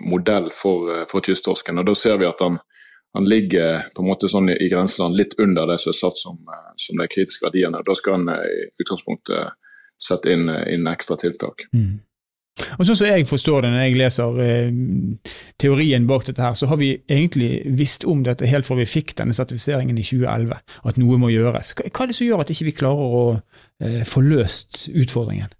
modell 0.00 0.48
for, 0.48 0.88
uh, 0.88 1.06
for 1.12 1.20
kysttorsken. 1.20 1.80
og 1.80 1.92
Da 1.92 1.96
ser 1.96 2.20
vi 2.20 2.32
at 2.32 2.40
han 2.40 2.60
han 3.12 3.26
ligger 3.28 3.82
på 3.92 4.02
en 4.02 4.08
måte 4.08 4.30
sånn 4.32 4.50
i, 4.54 4.68
grenseland 4.72 5.18
litt 5.18 5.34
under 5.42 5.68
det 5.68 5.78
som 5.82 5.92
er 5.92 5.98
satt 5.98 6.20
som, 6.20 6.38
eh, 6.48 6.70
som 6.80 7.00
de 7.00 7.08
kritiske 7.10 7.46
verdiene. 7.48 7.82
Da 7.84 7.96
skal 7.98 8.18
han 8.18 8.32
eh, 8.32 8.46
i 8.48 8.70
utgangspunktet 8.84 9.58
sette 10.02 10.32
inn, 10.32 10.48
eh, 10.48 10.74
inn 10.74 10.88
ekstra 10.90 11.18
tiltak. 11.20 11.66
Mm. 11.76 12.00
Og 12.76 12.84
sånn 12.84 12.98
som 12.98 13.08
jeg 13.08 13.24
forstår 13.24 13.64
det 13.64 13.70
når 13.72 13.82
jeg 13.86 13.96
leser 13.96 14.40
eh, 14.44 14.74
teorien 15.60 16.08
bak 16.08 16.26
dette, 16.28 16.42
her, 16.44 16.56
så 16.58 16.68
har 16.68 16.78
vi 16.80 16.90
egentlig 17.08 17.62
visst 17.78 18.04
om 18.08 18.24
dette 18.26 18.48
helt 18.48 18.68
fra 18.68 18.76
vi 18.76 18.88
fikk 18.88 19.14
denne 19.18 19.36
sertifiseringen 19.36 19.96
i 19.96 20.04
2011, 20.04 20.58
at 20.90 21.00
noe 21.00 21.20
må 21.20 21.32
gjøres. 21.32 21.72
Hva, 21.78 21.88
hva 21.88 22.04
er 22.04 22.12
det 22.12 22.18
som 22.18 22.28
gjør 22.28 22.44
at 22.44 22.52
ikke 22.52 22.66
vi 22.68 22.74
ikke 22.74 22.84
klarer 22.84 23.16
å 23.20 23.22
eh, 23.32 24.02
få 24.08 24.24
løst 24.26 24.84
utfordringen? 24.92 25.54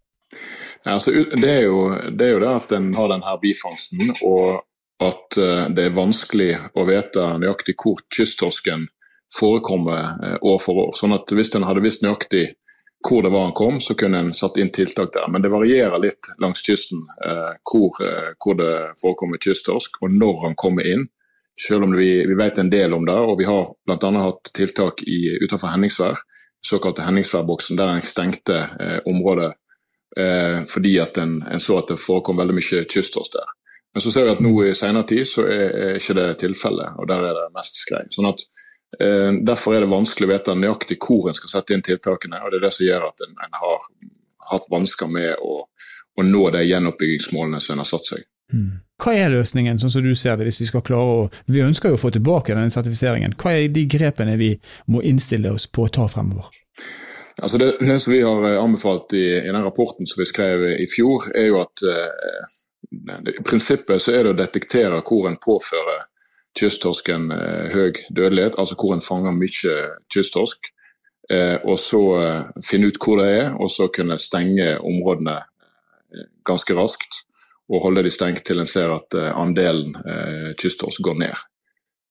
Ja, 0.82 0.98
altså, 0.98 1.14
det, 1.14 1.48
er 1.48 1.64
jo, 1.64 1.80
det, 2.10 2.26
er 2.26 2.34
jo, 2.34 2.42
det 2.42 2.52
at 2.58 2.76
en 2.76 2.92
har 2.96 3.10
denne 3.14 3.38
bifangsten, 3.40 4.12
og 4.28 4.60
at 5.08 5.36
eh, 5.40 5.68
det 5.74 5.86
er 5.86 5.96
vanskelig 5.96 6.50
å 6.78 6.86
vite 6.88 7.26
nøyaktig 7.42 7.76
hvor 7.80 8.02
kysttorsken 8.12 8.86
forekommer 9.32 10.18
eh, 10.22 10.36
år 10.40 10.58
for 10.62 10.86
år. 10.86 10.92
Sånn 10.98 11.14
at 11.16 11.32
Hvis 11.32 11.54
en 11.56 11.66
hadde 11.68 11.84
visst 11.84 12.04
nøyaktig 12.04 12.52
hvor 13.02 13.24
det 13.24 13.32
var 13.34 13.48
han 13.48 13.56
kom, 13.58 13.80
så 13.82 13.96
kunne 13.98 14.20
en 14.22 14.34
satt 14.36 14.60
inn 14.62 14.70
tiltak 14.70 15.10
der. 15.14 15.26
Men 15.28 15.42
det 15.42 15.50
varierer 15.50 15.98
litt 15.98 16.28
langs 16.42 16.62
kysten 16.62 17.02
eh, 17.26 17.54
hvor, 17.66 17.98
hvor, 18.38 18.58
det 18.60 18.74
forekommer 19.00 19.42
kysttorsk, 19.42 20.04
og 20.04 20.14
når 20.14 20.44
han 20.46 20.54
kommer 20.58 20.86
inn. 20.86 21.08
Selv 21.58 21.84
om 21.84 21.96
vi, 21.96 22.22
vi 22.26 22.36
vet 22.38 22.58
en 22.58 22.70
del 22.70 22.94
om 22.94 23.04
det, 23.04 23.16
og 23.16 23.34
vi 23.40 23.44
har 23.44 23.66
bl.a. 23.84 24.12
hatt 24.22 24.52
tiltak 24.56 25.02
i, 25.04 25.34
utenfor 25.42 25.74
Henningsvær, 25.74 26.22
såkalte 26.66 27.02
Henningsværboksen, 27.02 27.76
der 27.76 27.90
en 27.92 28.06
stengte 28.06 28.60
eh, 28.80 28.98
området 29.06 29.50
eh, 30.18 30.62
fordi 30.68 30.98
at 31.02 31.18
en, 31.18 31.42
en, 31.50 31.60
så 31.60 31.80
at 31.80 31.92
det 31.92 32.00
forekom 32.00 32.38
veldig 32.38 32.56
mye 32.56 32.84
kysttorsk 32.88 33.34
der. 33.36 33.52
Men 33.94 34.02
så 34.02 34.12
ser 34.12 34.24
vi 34.24 34.32
at 34.32 34.40
nå 34.40 34.52
i 34.64 34.74
senere 34.74 35.06
tid 35.08 35.28
så 35.28 35.44
er, 35.44 35.64
er 35.84 35.98
ikke 35.98 36.16
det 36.16 36.28
tilfellet, 36.40 36.98
og 36.98 37.08
der 37.10 37.26
er 37.28 37.36
det 37.36 37.48
mest 37.56 37.76
skrei. 37.82 38.04
Sånn 38.12 38.30
at 38.30 38.40
eh, 39.00 39.30
Derfor 39.44 39.76
er 39.76 39.84
det 39.84 39.92
vanskelig 39.92 40.28
å 40.28 40.32
vite 40.32 40.56
nøyaktig 40.56 40.98
hvor 41.02 41.28
en 41.28 41.36
skal 41.36 41.52
sette 41.58 41.76
inn 41.76 41.84
tiltakene, 41.84 42.40
og 42.40 42.52
det 42.52 42.60
er 42.60 42.66
det 42.66 42.72
som 42.76 42.86
gjør 42.86 43.10
at 43.10 43.26
en, 43.26 43.36
en 43.46 43.58
har 43.60 43.84
hatt 44.52 44.70
vansker 44.72 45.12
med 45.12 45.34
å, 45.44 45.58
å, 45.68 46.24
nå 46.24 46.46
de 46.54 46.64
gjenoppbyggingsmålene 46.64 47.60
som 47.60 47.76
en 47.76 47.84
har 47.84 47.90
satt 47.90 48.08
seg. 48.14 48.24
Hmm. 48.52 48.80
Hva 49.02 49.14
er 49.16 49.32
løsningen, 49.32 49.78
sånn 49.80 49.92
som 49.92 50.04
du 50.04 50.12
ser 50.16 50.36
det, 50.38 50.48
hvis 50.48 50.60
vi 50.60 50.68
skal 50.68 50.84
klare 50.84 51.12
å 51.12 51.22
Vi 51.50 51.62
ønsker 51.64 51.92
jo 51.92 51.96
å 51.96 52.00
få 52.00 52.12
tilbake 52.14 52.52
denne 52.54 52.72
sertifiseringen. 52.72 53.36
Hva 53.40 53.54
er 53.56 53.72
de 53.72 53.86
grepene 53.90 54.36
vi 54.40 54.52
må 54.92 55.00
innstille 55.08 55.52
oss 55.52 55.68
på 55.68 55.86
å 55.86 55.92
ta 55.92 56.08
fremover? 56.08 56.48
Altså 57.40 57.58
det, 57.58 57.70
det, 57.80 57.96
som 58.00 58.12
vi 58.12 58.20
har 58.22 58.44
anbefalt 58.60 59.14
i, 59.16 59.24
i, 59.40 59.48
den 59.48 59.64
rapporten 59.64 60.06
som 60.06 60.20
vi 60.20 60.28
skrev 60.28 60.66
i 60.76 60.86
fjor, 60.90 61.30
er 61.34 61.48
jo 61.48 61.62
at 61.62 61.82
eh, 61.88 62.52
i 62.92 63.42
prinsippet 63.42 64.02
så 64.02 64.12
er 64.12 64.24
det 64.24 64.32
å 64.34 64.38
detektere 64.38 65.00
hvor 65.06 65.28
en 65.28 65.38
påfører 65.40 66.08
kysttorsken 66.58 67.30
eh, 67.32 67.72
høy 67.72 67.92
dødelighet, 68.10 68.58
altså 68.60 68.76
hvor 68.78 68.94
en 68.96 69.04
fanger 69.04 69.34
mye 69.36 69.76
kysttorsk. 70.12 70.68
Eh, 71.32 71.56
og 71.64 71.78
så 71.80 72.02
eh, 72.20 72.50
finne 72.64 72.90
ut 72.90 73.00
hvor 73.00 73.22
det 73.22 73.28
er, 73.38 73.52
og 73.56 73.70
så 73.72 73.88
kunne 73.94 74.20
stenge 74.20 74.74
områdene 74.80 75.38
ganske 76.46 76.76
raskt. 76.76 77.22
Og 77.72 77.86
holde 77.86 78.02
de 78.04 78.10
stengt 78.12 78.42
til 78.44 78.60
en 78.60 78.68
ser 78.68 78.90
at 78.92 79.14
andelen 79.16 79.94
kysttorsk 80.60 81.00
går 81.06 81.14
ned. 81.22 81.38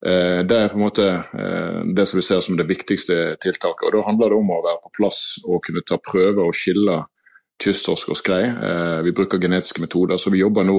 Det 0.01 0.55
er 0.57 0.71
på 0.71 0.79
en 0.79 0.81
måte 0.87 1.05
det 1.93 2.05
som 2.09 2.17
vi 2.17 2.23
ser 2.25 2.39
som 2.41 2.55
det 2.57 2.65
viktigste 2.65 3.35
tiltaket. 3.43 3.83
og 3.83 3.93
Da 3.93 4.01
handler 4.07 4.31
det 4.31 4.39
om 4.39 4.49
å 4.55 4.61
være 4.63 4.81
på 4.87 4.93
plass 4.95 5.19
og 5.43 5.61
kunne 5.67 5.83
ta 5.85 5.99
prøver 6.01 6.41
og 6.47 6.57
skille 6.57 6.95
kysttorsk 7.61 8.11
og 8.11 8.17
skrei. 8.19 8.41
Eh, 8.49 8.99
vi 9.05 9.13
bruker 9.15 9.41
genetiske 9.41 9.81
metoder, 9.83 10.17
så 10.17 10.31
vi 10.33 10.41
jobber 10.41 10.65
nå 10.67 10.77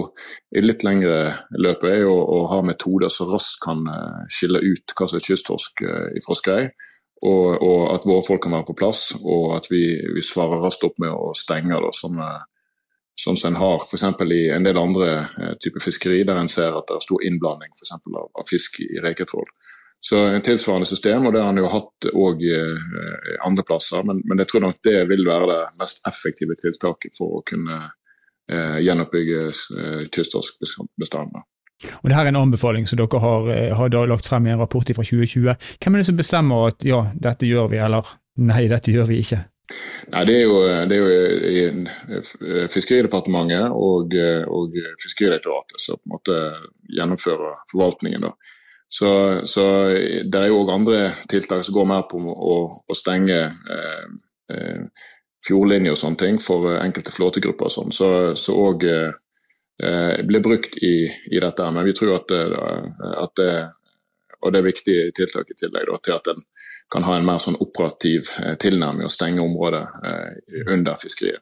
i 0.57 0.63
litt 0.65 0.85
lengre 0.87 1.33
løpet 1.59 1.89
er 1.91 2.07
å, 2.09 2.17
å 2.17 2.39
ha 2.53 2.61
metoder 2.67 3.13
som 3.13 3.31
raskt 3.33 3.61
kan 3.65 3.85
eh, 3.89 4.25
skille 4.33 4.63
ut 4.63 4.95
hva 4.99 5.09
som 5.09 5.19
er 5.19 5.27
kysttorsk 5.27 5.85
eh, 5.87 6.23
fra 6.25 6.39
skrei. 6.39 6.63
Og, 7.23 7.49
og, 7.63 7.83
at 7.95 8.07
våre 8.09 8.25
folk 8.27 8.43
kan 8.43 8.57
være 8.57 8.67
på 8.73 8.79
plass, 8.81 9.13
og 9.23 9.53
at 9.55 9.69
vi, 9.71 9.85
vi 10.17 10.25
svarer 10.27 10.59
raskt 10.65 10.83
opp 10.89 10.97
med 10.99 11.15
å 11.15 11.31
stenge 11.39 11.79
det, 11.85 11.93
sånn, 11.95 12.19
sånn 13.15 13.39
som 13.39 13.53
en 13.53 13.61
har 13.61 13.77
f.eks. 13.85 14.03
i 14.27 14.41
en 14.51 14.67
del 14.67 14.81
andre 14.81 15.13
typer 15.63 15.85
fiskeri, 15.85 16.25
der 16.27 16.41
en 16.41 16.51
ser 16.51 16.75
at 16.75 16.91
det 16.91 16.97
er 16.99 17.05
stor 17.07 17.23
innblanding 17.23 17.71
for 17.79 17.95
av, 18.11 18.27
av 18.27 18.51
fisk 18.51 18.81
i 18.83 18.99
reketrål. 19.05 19.47
Så 20.05 20.19
en 20.27 20.43
tilsvarende 20.43 20.87
system, 20.87 21.27
og 21.27 21.33
det 21.33 21.41
har 21.41 21.53
han 21.53 21.61
jo 21.63 21.69
hatt 21.71 22.07
òg 22.11 22.41
eh, 22.43 22.87
andre 23.47 23.63
plasser. 23.63 24.03
Men, 24.03 24.19
men, 24.27 24.41
jeg 24.43 24.51
tror 24.51 24.65
nok 24.65 24.81
det 24.83 24.97
vil 25.13 25.23
være 25.29 25.51
det 25.53 25.59
mest 25.79 26.01
effektive 26.11 26.57
tiltaket 26.59 27.15
for 27.15 27.39
å 27.39 27.43
kunne 27.47 27.77
eh, 28.51 28.81
gjenoppbygge 28.83 29.45
eh, 29.47 30.01
kysttorskbestandene. 30.11 31.45
Og 32.01 32.11
det 32.11 32.17
her 32.17 32.27
er 32.27 32.33
en 32.33 32.41
anbefaling 32.41 32.89
som 32.91 32.99
dere 32.99 33.21
har, 33.23 33.47
eh, 33.55 33.71
har 33.79 33.95
lagt 34.11 34.27
frem 34.27 34.49
i 34.49 34.51
en 34.57 34.59
rapport 34.65 34.91
fra 34.91 35.05
2020. 35.07 35.55
Hvem 35.79 35.95
er 35.95 36.03
det 36.03 36.09
som 36.09 36.19
bestemmer 36.19 36.73
at 36.73 36.87
ja, 36.87 36.99
dette 37.29 37.47
gjør 37.47 37.71
vi, 37.71 37.79
eller 37.87 38.11
nei, 38.43 38.65
dette 38.73 38.91
gjør 38.91 39.07
vi 39.13 39.21
ikke? 39.23 39.39
Nei, 40.17 40.25
Det 40.27 40.35
er 40.35 40.43
jo, 40.43 40.57
det 40.91 40.97
er 40.97 41.05
jo 41.05 41.13
i 41.47 42.67
Fiskeridepartementet 42.75 43.71
og, 43.71 44.19
og 44.51 44.75
Fiskeridirektoratet 45.05 45.79
som 45.81 46.03
på 46.03 46.11
en 46.11 46.17
måte 46.17 46.41
gjennomfører 46.91 47.63
forvaltningen. 47.71 48.27
da. 48.27 48.35
Så, 48.93 49.11
så 49.49 49.65
det 50.29 50.37
er 50.37 50.51
jo 50.51 50.61
òg 50.61 50.71
andre 50.75 51.01
tiltak 51.31 51.65
som 51.65 51.75
går 51.79 51.87
mer 51.89 52.03
på 52.11 52.21
å, 52.21 52.57
å 52.85 52.97
stenge 52.97 53.39
eh, 53.49 54.03
eh, 54.53 55.07
fjordlinjer 55.47 55.95
og 55.95 56.01
sånne 56.01 56.21
ting 56.21 56.41
for 56.43 56.75
enkelte 56.77 57.15
flåtegrupper 57.15 57.71
og 57.71 57.73
sånn. 57.73 57.95
Så 58.37 58.57
òg 58.59 58.85
eh, 58.85 60.19
blir 60.29 60.45
brukt 60.45 60.77
i, 60.77 61.09
i, 61.09 61.39
dette. 61.41 61.71
Men 61.73 61.89
vi 61.89 61.97
tror 61.97 62.19
at, 62.19 62.37
at 62.37 63.41
det 63.41 63.55
og 64.43 64.53
det 64.53 64.61
er 64.61 64.67
viktige 64.67 65.11
tiltak 65.15 65.51
i 65.53 65.57
tillegg 65.59 65.89
da, 65.89 65.99
til 66.03 66.17
at 66.17 66.31
en 66.33 66.45
kan 66.93 67.07
ha 67.07 67.17
en 67.17 67.27
mer 67.27 67.41
sånn 67.41 67.57
operativ 67.63 68.29
eh, 68.43 68.57
tilnærming 68.61 69.07
og 69.07 69.15
stenge 69.15 69.41
området 69.45 69.83
eh, 70.05 70.63
under 70.75 70.99
fiskeriet. 71.01 71.41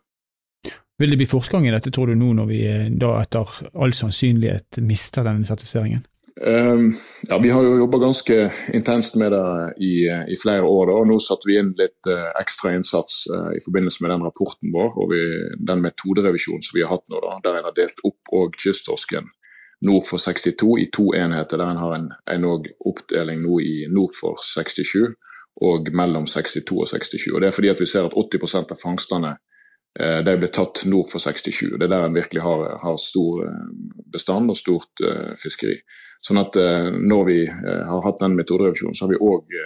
Vil 1.00 1.14
det 1.14 1.16
bli 1.16 1.26
fortgang 1.26 1.64
i 1.66 1.72
dette, 1.72 1.90
tror 1.90 2.12
du, 2.12 2.14
nå 2.20 2.34
når 2.36 2.48
vi 2.50 2.60
da 3.00 3.14
etter 3.22 3.54
all 3.72 3.94
sannsynlighet 3.96 4.82
mister 4.84 5.24
denne 5.24 5.48
sertifiseringen? 5.48 6.04
Um, 6.40 6.92
ja, 7.28 7.38
Vi 7.38 7.50
har 7.52 7.62
jo 7.62 7.78
jobba 7.82 7.98
ganske 8.00 8.36
intenst 8.72 9.16
med 9.20 9.32
det 9.32 9.48
i, 9.84 10.08
i 10.08 10.36
flere 10.40 10.64
år. 10.64 10.92
Og 10.94 11.08
Nå 11.10 11.18
satte 11.20 11.48
vi 11.48 11.58
inn 11.60 11.74
litt 11.78 12.08
uh, 12.08 12.30
ekstra 12.40 12.72
innsats 12.76 13.26
uh, 13.32 13.50
i 13.52 13.60
forbindelse 13.64 14.04
med 14.04 14.14
den 14.14 14.24
rapporten 14.24 14.72
vår 14.72 14.96
og 14.96 15.12
vi, 15.12 15.20
den 15.68 15.84
metoderevisjonen 15.84 16.64
som 16.64 16.78
vi 16.78 16.86
har 16.86 16.94
hatt 16.94 17.12
nå. 17.12 17.20
Da, 17.26 17.36
der 17.44 17.60
en 17.60 17.68
har 17.68 17.76
delt 17.76 18.00
opp 18.08 18.32
og 18.32 18.56
kysttorsken 18.56 19.28
nord 19.80 20.04
for 20.08 20.20
62 20.20 20.78
i 20.80 20.88
to 20.92 21.10
enheter. 21.16 21.60
Der 21.60 21.70
en 21.72 21.82
har 21.82 21.94
en, 21.96 22.08
en 22.30 22.48
oppdeling 22.48 23.44
nå 23.44 23.60
i 23.64 23.74
nord 23.92 24.16
for 24.16 24.40
67 24.44 25.12
og 25.60 25.92
mellom 25.96 26.26
62 26.28 26.76
og 26.76 26.88
67. 26.88 27.30
Og 27.34 27.40
Det 27.40 27.48
er 27.48 27.56
fordi 27.56 27.72
at 27.72 27.80
vi 27.80 27.88
ser 27.88 28.08
at 28.08 28.16
80% 28.16 28.74
av 28.74 28.80
fangstene 28.80 29.32
eh, 30.00 30.20
de 30.24 30.36
blir 30.40 30.52
tatt 30.52 30.84
nord 30.88 31.10
for 31.12 31.20
67. 31.20 31.76
Det 31.76 31.88
er 31.88 31.92
der 31.92 32.06
en 32.06 32.16
virkelig 32.16 32.44
har, 32.44 32.76
har 32.82 33.00
stor 33.00 33.44
eh, 33.48 33.66
bestand 34.12 34.50
og 34.50 34.58
stort 34.58 35.04
uh, 35.04 35.36
fiskeri. 35.38 35.76
Sånn 36.20 36.40
at 36.42 36.56
uh, 36.60 36.90
Når 36.92 37.22
vi 37.28 37.38
uh, 37.48 37.86
har 37.88 38.04
hatt 38.04 38.20
den 38.20 38.36
metoderevisjonen, 38.36 38.96
så 38.96 39.06
har 39.06 39.14
vi 39.14 39.22
òg 39.24 39.56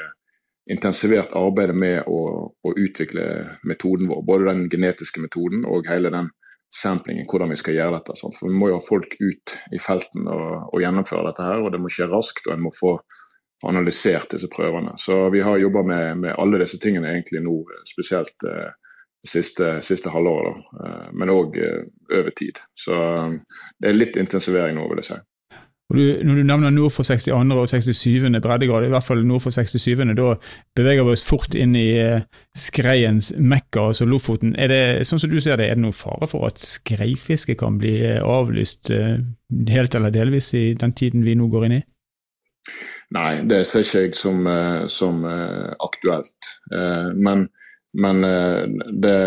intensivert 0.70 1.34
arbeidet 1.37 1.76
med 1.76 2.06
å, 2.08 2.20
å, 2.49 2.70
utvikle 2.73 3.25
metoden 3.68 4.08
vår. 4.08 4.23
Både 4.25 4.46
den 4.49 4.62
genetiske 4.73 5.20
metoden 5.20 5.66
og 5.68 5.90
hele 5.90 6.12
den 6.14 6.30
samplingen, 6.73 7.26
hvordan 7.28 7.52
vi 7.52 7.58
skal 7.61 7.76
gjøre 7.76 7.99
dette. 7.99 8.16
Sånn. 8.16 8.32
For 8.32 8.49
Vi 8.49 8.56
må 8.56 8.70
jo 8.70 8.78
ha 8.78 8.84
folk 8.87 9.12
ut 9.20 9.56
i 9.76 9.80
felten 9.82 10.25
og, 10.25 10.70
og 10.70 10.80
gjennomføre 10.80 11.26
dette 11.28 11.50
her, 11.50 11.61
og 11.61 11.75
det 11.75 11.82
må 11.82 11.92
skje 11.92 12.08
raskt. 12.08 12.46
og 12.49 12.56
en 12.56 12.64
må 12.64 12.73
få 12.75 12.96
analysert 13.68 14.32
disse 14.34 14.49
prøvene. 14.52 14.96
Så 15.00 15.18
vi 15.30 15.42
har 15.44 15.61
jobba 15.61 15.84
med, 15.87 16.16
med, 16.25 16.34
alle 16.38 16.61
disse 16.62 16.80
tingene 16.80 17.12
egentlig 17.12 17.44
nå, 17.44 17.58
spesielt 17.88 18.49
eh, 18.49 18.73
siste, 19.26 19.80
siste 19.80 20.12
halvåret, 20.12 20.64
eh, 20.84 21.06
men 21.12 21.32
òg 21.32 21.56
eh, 21.61 21.84
over 22.18 22.34
tid. 22.37 22.61
Så 22.76 22.94
eh, 22.94 23.38
det 23.80 23.90
er 23.90 23.96
litt 23.99 24.18
intensivering 24.20 24.76
nå, 24.78 24.88
vil 24.90 25.02
jeg 25.02 25.11
si. 25.12 25.20
Du, 25.94 26.02
når 26.26 26.40
du 26.40 26.42
nevner 26.48 26.74
nord 26.74 26.92
for 26.94 27.06
62. 27.06 27.30
og 27.32 27.68
67. 27.70 28.28
breddegrad, 28.42 28.86
i 28.86 28.92
hvert 28.92 29.06
fall 29.06 29.24
nord 29.26 29.44
for 29.44 29.54
67., 29.54 30.04
da 30.18 30.34
beveger 30.76 31.06
vi 31.06 31.14
oss 31.14 31.24
fort 31.26 31.54
inn 31.58 31.76
i 31.78 31.86
eh, 32.02 32.26
skreiens 32.56 33.32
mekka, 33.38 33.88
altså 33.92 34.08
Lofoten. 34.08 34.54
Er 34.58 34.72
det 34.72 34.82
sånn 35.08 35.22
som 35.22 35.32
du 35.32 35.40
ser 35.40 35.60
det, 35.60 35.70
er 35.70 35.78
det 35.78 35.86
noen 35.86 35.96
fare 35.96 36.28
for 36.30 36.48
at 36.50 36.62
skreifiske 36.62 37.56
kan 37.60 37.80
bli 37.80 37.96
eh, 38.02 38.20
avlyst 38.20 38.92
helt 39.70 39.94
eller 39.94 40.14
delvis 40.14 40.52
i 40.58 40.72
den 40.78 40.94
tiden 40.96 41.24
vi 41.24 41.36
nå 41.38 41.48
går 41.52 41.68
inn 41.68 41.78
i? 41.78 41.84
Nei, 43.14 43.44
det 43.46 43.62
ser 43.68 43.84
ikke 43.84 44.02
jeg 44.06 44.16
som, 44.18 44.46
eh, 44.48 44.84
som 44.90 45.22
eh, 45.28 45.70
aktuelt. 45.84 46.48
Eh, 46.72 47.10
men, 47.14 47.46
men 47.94 48.22
det, 48.24 49.18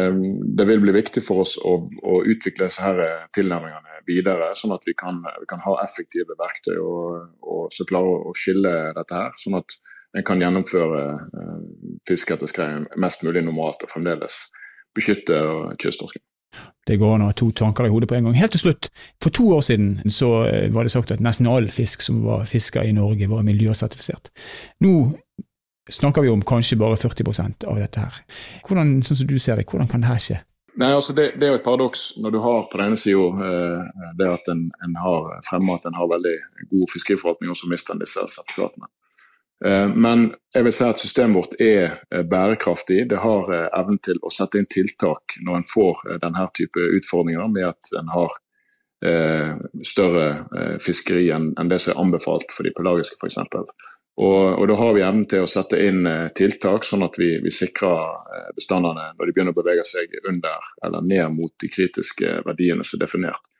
det, 0.58 0.66
vil 0.68 0.82
bli 0.84 0.96
viktig 0.98 1.24
for 1.24 1.46
oss 1.46 1.56
å, 1.62 1.78
å 1.88 2.24
utvikle 2.28 2.68
disse 2.68 2.84
her 2.84 3.28
tilnærmingene 3.38 3.87
videre, 4.08 4.54
sånn 4.58 4.76
at 4.76 4.88
vi 4.88 4.96
kan, 4.98 5.20
vi 5.42 5.48
kan 5.50 5.62
ha 5.66 5.76
effektive 5.84 6.38
verktøy 6.40 6.76
og, 6.78 7.28
og, 7.44 7.68
så 7.74 7.86
klare 7.88 8.16
å 8.30 8.36
skille 8.38 8.74
dette 8.98 9.18
her. 9.18 9.36
Sånn 9.42 9.60
at 9.60 9.78
en 10.18 10.26
kan 10.26 10.42
gjennomføre 10.42 11.02
fiske 12.08 12.34
etter 12.34 12.50
skrei 12.50 12.70
mest 12.98 13.26
mulig 13.28 13.44
normalt 13.46 13.84
og 13.84 13.92
fremdeles 13.92 14.46
beskytte 14.98 15.38
kysttorsken. 15.82 16.24
Det 16.88 16.96
går 16.98 17.18
an 17.18 17.26
å 17.26 17.30
ha 17.30 17.36
to 17.36 17.50
tanker 17.56 17.86
i 17.86 17.92
hodet 17.92 18.08
på 18.10 18.16
en 18.18 18.30
gang. 18.30 18.38
Helt 18.40 18.54
til 18.56 18.64
slutt, 18.64 18.90
for 19.24 19.36
to 19.36 19.50
år 19.58 19.64
siden 19.66 20.12
så 20.14 20.32
eh, 20.48 20.68
var 20.74 20.88
det 20.88 20.94
sagt 20.94 21.12
at 21.14 21.24
nesten 21.24 21.50
all 21.52 21.68
fisk 21.74 22.06
som 22.06 22.22
var 22.26 22.48
fiska 22.50 22.86
i 22.88 22.96
Norge, 22.96 23.28
var 23.30 23.46
miljøsertifisert. 23.46 24.32
Nå 24.86 24.94
snakker 25.92 26.24
vi 26.24 26.32
om 26.32 26.44
kanskje 26.48 26.80
bare 26.80 27.00
40% 27.00 27.68
av 27.68 27.82
dette 27.82 28.06
her. 28.06 28.22
Hvordan, 28.68 29.02
sånn 29.06 29.22
som 29.22 29.30
du 29.30 29.36
ser 29.40 29.60
det, 29.60 29.68
hvordan 29.68 29.92
kan 29.92 30.06
dette 30.06 30.24
skje? 30.24 30.40
Nei, 30.78 30.92
altså 30.94 31.14
det, 31.18 31.32
det, 31.42 31.48
er 31.48 31.56
jo 31.56 31.58
et 31.58 31.66
paradoks 31.66 32.02
når 32.22 32.34
du 32.36 32.38
har 32.44 32.68
på 32.70 32.78
den 32.78 32.92
ene 32.92 33.00
sida 33.02 33.48
eh, 33.48 34.04
det 34.20 34.28
at 34.30 34.52
en, 34.54 34.68
en 34.86 35.00
har 35.02 35.32
fremma 35.48 35.80
at 35.80 35.88
en 35.90 35.98
har 35.98 36.12
veldig 36.12 36.36
god 36.70 36.92
fiskeriforvaltning, 36.94 37.50
og 37.50 37.58
så 37.58 37.70
mister 37.72 37.96
en 37.96 38.04
disse 38.04 38.28
sertifikatene. 38.36 38.92
Eh, 39.66 39.90
men 39.90 40.28
jeg 40.54 40.68
vil 40.68 40.76
si 40.76 40.86
at 40.86 41.02
systemet 41.02 41.38
vårt 41.38 41.56
er 41.62 41.98
eh, 42.14 42.24
bærekraftig. 42.30 43.08
Det 43.10 43.22
har 43.22 43.54
eh, 43.54 43.70
evnen 43.80 44.02
til 44.06 44.20
å 44.22 44.32
sette 44.34 44.62
inn 44.62 44.70
tiltak 44.70 45.40
når 45.42 45.60
en 45.60 45.70
får 45.72 46.04
denne 46.22 46.46
type 46.58 46.90
utfordringer 47.00 47.50
med 47.54 47.72
at 47.74 47.98
en 48.00 48.14
har 48.14 48.44
større 49.86 50.24
fiskeri 50.82 51.28
enn 51.30 51.52
det 51.70 51.78
som 51.84 51.92
er 51.92 52.00
anbefalt 52.02 52.50
for 52.50 52.66
de 52.66 52.72
pelagiske 52.74 53.14
f.eks. 53.20 53.36
Og, 54.18 54.44
og 54.58 54.64
da 54.66 54.76
har 54.80 54.96
vi 54.98 55.04
evnen 55.06 55.28
til 55.30 55.44
å 55.46 55.50
sette 55.50 55.78
inn 55.86 56.08
tiltak 56.34 56.88
sånn 56.88 57.06
at 57.06 57.20
vi, 57.22 57.36
vi, 57.44 57.52
sikrer 57.54 58.16
bestandene 58.58 59.12
når 59.14 59.30
de 59.30 59.36
begynner 59.36 59.54
å 59.54 59.60
bevege 59.60 59.84
seg 59.86 60.16
under 60.26 60.72
eller 60.88 61.06
ned 61.06 61.36
mot 61.36 61.54
de 61.62 61.70
kritiske 61.70 62.40
verdiene 62.48 62.82
som 62.82 62.98
er 62.98 63.04
definert. 63.06 63.52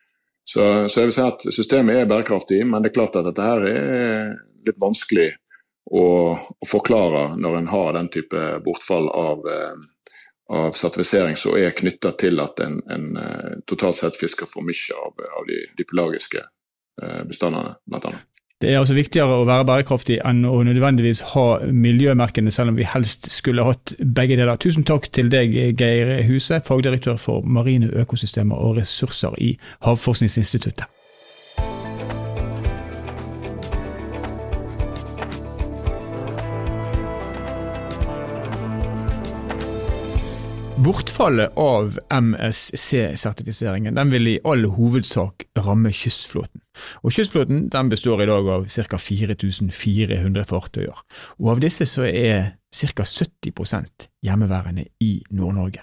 Så, 0.48 0.64
så 0.88 1.02
jeg 1.02 1.10
vil 1.10 1.16
si 1.18 1.26
at 1.28 1.46
systemet 1.52 2.02
er 2.02 2.10
bærekraftig, 2.10 2.62
men 2.66 2.82
det 2.82 2.90
er 2.90 2.96
klart 2.96 3.20
at 3.20 3.28
dette 3.28 3.44
her 3.44 3.66
er 3.68 4.30
litt 4.66 4.80
vanskelig 4.80 5.30
å, 5.92 6.06
å 6.36 6.68
forklare 6.68 7.34
når 7.40 7.58
en 7.58 7.68
har 7.72 7.98
den 7.98 8.08
type 8.12 8.46
bortfall 8.64 9.10
av, 9.12 9.44
eh, 9.52 10.16
av 10.56 10.72
sertifisering 10.80 11.36
som 11.40 11.58
er 11.60 11.76
knytta 11.76 12.14
til 12.20 12.40
at 12.44 12.64
en, 12.64 12.80
en, 12.92 13.10
eh, 13.20 13.60
totalt 13.68 14.00
sett 14.00 14.20
fisker 14.20 14.48
for 14.48 14.64
mye 14.68 15.02
av, 15.04 15.20
av 15.40 15.48
de, 15.52 15.62
de, 15.76 15.88
pelagiske 15.88 16.44
eh, 16.44 17.22
bestandene, 17.28 17.76
blant 17.88 18.08
annet. 18.12 18.37
Det 18.58 18.72
er 18.72 18.80
altså 18.80 18.96
viktigere 18.98 19.36
å 19.38 19.46
være 19.46 19.68
bærekraftig 19.70 20.16
enn 20.26 20.40
å 20.50 20.64
nødvendigvis 20.66 21.20
ha 21.36 21.46
miljømerkene, 21.70 22.50
selv 22.50 22.74
om 22.74 22.80
vi 22.80 22.88
helst 22.90 23.30
skulle 23.30 23.68
hatt 23.68 23.94
begge 24.02 24.34
deler. 24.40 24.58
Tusen 24.58 24.88
takk 24.88 25.12
til 25.14 25.30
deg, 25.30 25.54
Geir 25.78 26.24
Huse, 26.26 26.58
fagdirektør 26.66 27.22
for 27.22 27.46
marine 27.46 27.92
økosystemer 28.02 28.58
og 28.58 28.80
ressurser 28.80 29.38
i 29.38 29.54
Havforskningsinstituttet. 29.86 30.90
Bortfallet 40.78 41.52
av 41.58 42.00
MSC-sertifiseringen 42.10 43.96
den 43.98 44.12
vil 44.14 44.28
i 44.30 44.36
all 44.46 44.68
hovedsak 44.70 45.48
ramme 45.58 45.90
kystflåten. 45.90 46.62
Og 47.02 47.12
Kystflåten 47.16 47.64
den 47.74 47.90
består 47.90 48.22
i 48.22 48.28
dag 48.30 48.50
av 48.54 48.68
ca. 48.70 49.00
4400 49.02 50.46
fartøyer, 50.46 51.00
og 51.42 51.50
av 51.56 51.62
disse 51.64 51.88
så 51.90 52.06
er 52.06 52.52
ca. 52.70 53.04
70% 53.04 54.06
hjemmeværende 54.22 54.86
i 55.02 55.24
Nord-Norge. 55.34 55.82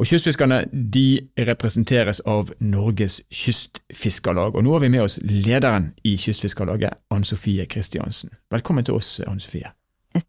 Og 0.00 0.08
Kystfiskerne 0.08 0.62
de 0.72 1.28
representeres 1.36 2.22
av 2.24 2.54
Norges 2.64 3.20
Kystfiskarlag, 3.28 4.56
og 4.56 4.64
nå 4.64 4.72
har 4.72 4.86
vi 4.86 4.92
med 4.96 5.04
oss 5.04 5.18
lederen 5.20 5.92
i 6.04 6.16
Kystfiskarlaget, 6.16 6.96
Ann 7.12 7.28
Sofie 7.28 7.68
Kristiansen. 7.68 8.32
Velkommen 8.50 8.88
til 8.88 8.96
oss, 8.96 9.18
Ann 9.28 9.40
Sofie. 9.40 9.68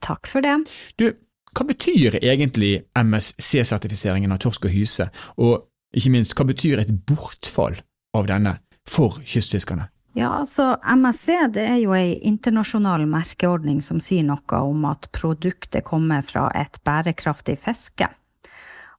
Takk 0.03 0.27
for 0.27 0.43
det. 0.43 0.55
Du, 0.99 1.13
hva 1.57 1.65
betyr 1.65 2.19
egentlig 2.21 2.83
MSC-sertifiseringen 2.97 4.33
av 4.35 4.41
torsk 4.43 4.67
og 4.69 4.73
hyse, 4.75 5.09
og 5.41 5.65
ikke 5.97 6.13
minst, 6.13 6.35
hva 6.37 6.45
betyr 6.45 6.83
et 6.83 6.91
bortfall 7.09 7.79
av 8.17 8.27
denne 8.29 8.57
for 8.87 9.17
kystfiskerne? 9.25 9.89
Ja, 10.17 10.31
altså 10.39 10.75
MSC 10.81 11.33
det 11.53 11.65
er 11.69 11.77
jo 11.77 11.93
ei 11.93 12.15
internasjonal 12.25 13.03
merkeordning 13.09 13.83
som 13.85 13.99
sier 14.01 14.25
noe 14.25 14.61
om 14.65 14.87
at 14.89 15.05
produktet 15.13 15.85
kommer 15.85 16.23
fra 16.25 16.47
et 16.57 16.79
bærekraftig 16.87 17.59
fiske. 17.61 18.09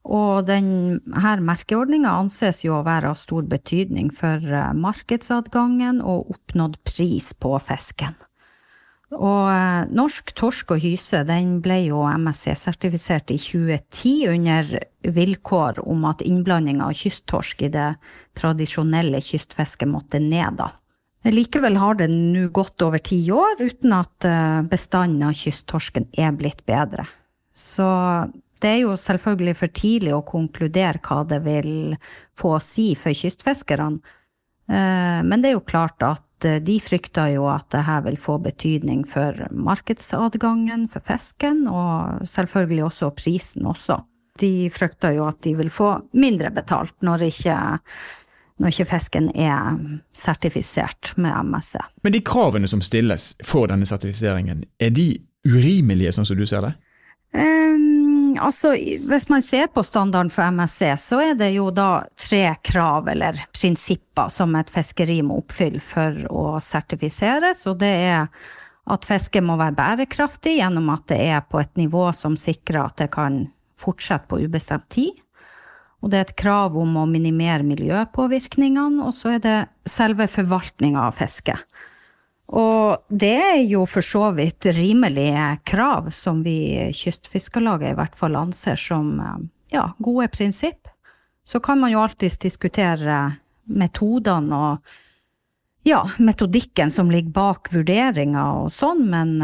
Og 0.09 0.47
denne 0.47 1.01
merkeordninga 1.45 2.15
anses 2.21 2.63
jo 2.65 2.79
å 2.79 2.85
være 2.87 3.11
av 3.11 3.19
stor 3.19 3.49
betydning 3.51 4.13
for 4.15 4.39
eh, 4.39 4.71
markedsadgangen 4.79 5.99
og 6.01 6.31
oppnådd 6.37 6.79
pris 6.87 7.35
på 7.35 7.59
fisken. 7.67 8.15
Og 9.17 9.45
eh, 9.49 9.87
norsk 9.97 10.35
torsk 10.37 10.75
og 10.75 10.83
hyse 10.85 11.23
den 11.29 11.59
ble 11.65 11.79
jo 11.87 12.03
MSC-sertifisert 12.05 13.33
i 13.33 13.39
2010 13.41 14.13
under 14.35 14.75
vilkår 15.17 15.81
om 15.89 16.05
at 16.11 16.25
innblandinga 16.27 16.91
av 16.91 16.99
kysttorsk 16.99 17.65
i 17.65 17.71
det 17.73 17.89
tradisjonelle 18.37 19.23
kystfisket 19.25 19.89
måtte 19.89 20.21
ned. 20.21 20.61
da. 20.61 20.69
Likevel 21.25 21.79
har 21.81 21.97
det 21.99 22.11
nå 22.13 22.49
gått 22.55 22.83
over 22.85 23.01
ti 23.03 23.23
år 23.33 23.57
uten 23.63 23.97
at 23.97 24.29
eh, 24.29 24.61
bestanden 24.69 25.31
av 25.31 25.41
kysttorsken 25.41 26.11
er 26.13 26.37
blitt 26.37 26.67
bedre. 26.69 27.09
Så 27.57 27.89
det 28.61 28.71
er 28.75 28.81
jo 28.85 28.95
selvfølgelig 28.99 29.57
for 29.57 29.75
tidlig 29.75 30.15
å 30.15 30.25
konkludere 30.27 31.01
hva 31.03 31.25
det 31.27 31.41
vil 31.47 31.97
få 32.39 32.57
å 32.59 32.63
si 32.63 32.93
for 32.99 33.17
kystfiskerne. 33.17 33.99
Eh, 34.69 35.21
men 35.25 35.41
det 35.41 35.53
er 35.53 35.59
jo 35.59 35.67
klart 35.67 36.05
at 36.05 36.28
de 36.45 36.77
frykter 36.83 37.33
jo 37.35 37.49
at 37.51 37.67
det 37.75 37.85
her 37.87 38.05
vil 38.07 38.19
få 38.21 38.39
betydning 38.43 39.03
for 39.09 39.37
markedsadgangen 39.51 40.87
for 40.93 41.03
fisken, 41.05 41.67
og 41.67 42.23
selvfølgelig 42.29 42.85
også 42.85 43.11
prisen 43.17 43.67
også. 43.67 43.99
De 44.39 44.71
frykter 44.71 45.17
jo 45.17 45.27
at 45.29 45.43
de 45.45 45.57
vil 45.59 45.71
få 45.71 45.95
mindre 46.15 46.53
betalt 46.55 46.95
når 47.03 47.27
ikke, 47.27 47.57
når 48.59 48.75
ikke 48.75 48.91
fisken 48.93 49.31
er 49.35 49.79
sertifisert 50.15 51.15
med 51.17 51.35
MSC. 51.51 51.83
Men 52.05 52.15
de 52.15 52.23
kravene 52.23 52.71
som 52.71 52.85
stilles 52.85 53.33
for 53.45 53.67
denne 53.71 53.87
sertifiseringen, 53.87 54.63
er 54.79 54.95
de 54.95 55.11
urimelige, 55.49 56.15
sånn 56.15 56.29
som 56.29 56.39
du 56.39 56.47
ser 56.47 56.69
det? 56.69 56.75
Um, 57.35 57.98
altså, 58.43 58.73
hvis 59.09 59.29
man 59.29 59.43
ser 59.45 59.69
på 59.73 59.83
standarden 59.87 60.31
for 60.33 60.51
MSC, 60.51 60.95
så 61.03 61.21
er 61.23 61.37
det 61.39 61.51
jo 61.55 61.69
da 61.75 62.05
tre 62.19 62.45
krav 62.65 63.09
eller 63.13 63.39
prinsipper 63.55 64.33
som 64.33 64.57
et 64.59 64.71
fiskeri 64.73 65.21
må 65.27 65.41
oppfylle 65.43 65.83
for 65.83 66.25
å 66.31 66.47
sertifiseres. 66.63 67.65
Og 67.71 67.79
det 67.83 67.93
er 68.09 68.27
at 68.89 69.05
fisket 69.05 69.45
må 69.45 69.59
være 69.61 69.77
bærekraftig 69.77 70.59
gjennom 70.59 70.89
at 70.95 71.07
det 71.13 71.21
er 71.29 71.45
på 71.45 71.61
et 71.61 71.75
nivå 71.81 72.09
som 72.17 72.39
sikrer 72.41 72.87
at 72.87 73.03
det 73.03 73.11
kan 73.15 73.45
fortsette 73.79 74.31
på 74.31 74.41
ubestemt 74.47 74.89
tid. 74.93 75.19
Og 76.03 76.13
det 76.13 76.19
er 76.19 76.27
et 76.29 76.39
krav 76.39 76.77
om 76.79 76.97
å 77.01 77.09
minimere 77.11 77.67
miljøpåvirkningene, 77.67 79.03
og 79.03 79.15
så 79.17 79.35
er 79.35 79.41
det 79.43 79.59
selve 79.89 80.29
forvaltninga 80.31 81.09
av 81.09 81.17
fisket. 81.19 81.59
Og 82.49 83.05
det 83.13 83.35
er 83.37 83.59
jo 83.69 83.85
for 83.89 84.05
så 84.05 84.31
vidt 84.37 84.71
rimelige 84.73 85.59
krav 85.69 86.09
som 86.15 86.41
vi 86.43 86.57
i 86.81 86.93
Kystfiskarlaget 86.97 87.93
i 87.93 87.99
hvert 87.99 88.17
fall 88.17 88.39
anser 88.41 88.79
som 88.81 89.19
ja, 89.69 89.91
gode 89.99 90.31
prinsipp. 90.33 90.89
Så 91.45 91.61
kan 91.61 91.81
man 91.81 91.93
jo 91.93 92.01
alltids 92.01 92.39
diskutere 92.41 93.19
metodene 93.69 94.57
og 94.57 94.95
ja, 95.85 96.01
metodikken 96.19 96.91
som 96.91 97.11
ligger 97.13 97.33
bak 97.37 97.69
vurderinga 97.73 98.45
og 98.63 98.73
sånn, 98.73 99.05
men, 99.13 99.37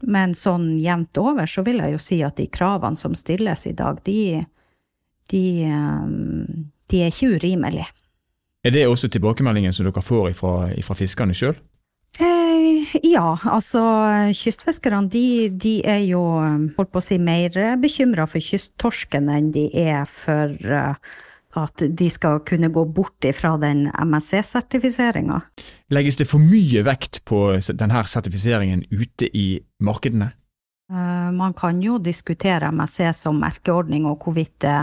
men 0.00 0.36
sånn 0.36 0.74
jevnt 0.80 1.18
over 1.20 1.48
så 1.48 1.64
vil 1.66 1.80
jeg 1.82 1.96
jo 1.96 2.02
si 2.04 2.20
at 2.24 2.36
de 2.40 2.46
kravene 2.52 3.00
som 3.00 3.16
stilles 3.16 3.66
i 3.68 3.74
dag, 3.76 4.00
de, 4.04 4.44
de, 5.32 5.44
de 6.92 7.02
er 7.02 7.12
ikke 7.12 7.34
urimelige. 7.36 7.88
Er 8.64 8.76
det 8.76 8.84
også 8.88 9.08
tilbakemeldingen 9.08 9.72
som 9.72 9.88
dere 9.88 10.04
får 10.04 10.32
fra 10.36 10.96
fiskerne 10.96 11.36
sjøl? 11.36 11.56
Eh, 12.94 13.00
ja, 13.12 13.38
altså 13.44 13.82
kystfiskerne 14.36 15.08
de, 15.10 15.48
de, 15.50 15.80
er 15.86 16.04
jo 16.08 16.22
holdt 16.76 16.92
på 16.92 17.00
å 17.00 17.04
si 17.04 17.18
mer 17.22 17.54
bekymra 17.80 18.26
for 18.30 18.42
kysttorsken 18.42 19.30
enn 19.32 19.50
de 19.54 19.68
er 19.78 20.06
for 20.08 20.54
uh, 20.70 20.96
at 21.58 21.82
de 21.82 22.10
skal 22.10 22.42
kunne 22.46 22.70
gå 22.70 22.84
bort 22.94 23.26
ifra 23.26 23.56
den 23.58 23.88
MSC-sertifiseringa. 23.90 25.40
Legges 25.90 26.20
det 26.20 26.28
for 26.30 26.42
mye 26.42 26.84
vekt 26.86 27.24
på 27.26 27.48
denne 27.74 28.04
sertifiseringen 28.06 28.84
ute 28.90 29.30
i 29.34 29.48
markedene? 29.82 30.30
Eh, 30.90 31.30
man 31.34 31.54
kan 31.58 31.82
jo 31.82 31.98
diskutere 32.02 32.70
MSC 32.74 33.10
som 33.18 33.38
merkeordning 33.42 34.06
og 34.10 34.22
hvorvidt 34.24 34.60
det 34.62 34.76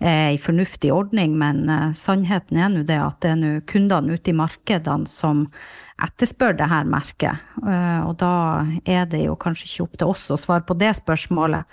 er 0.00 0.32
en 0.32 0.40
fornuftig 0.40 0.92
ordning, 0.92 1.36
men 1.40 1.64
sannheten 1.96 2.60
er 2.60 2.72
nå 2.72 2.84
det 2.88 3.00
at 3.00 3.24
det 3.24 3.32
er 3.36 3.64
kundene 3.68 4.16
ute 4.16 4.32
i 4.32 4.36
markedene 4.36 5.08
som 5.08 5.46
etterspør 6.04 6.56
det 6.58 6.68
her 6.70 6.88
merket. 6.88 7.50
Eh, 7.62 8.00
og 8.06 8.16
da 8.22 8.34
er 8.84 9.06
det 9.10 9.24
jo 9.26 9.36
kanskje 9.40 9.68
ikke 9.68 9.86
opp 9.86 10.00
til 10.00 10.14
oss 10.14 10.30
å 10.32 10.40
svare 10.40 10.66
på 10.66 10.76
det 10.78 10.92
spørsmålet. 10.98 11.68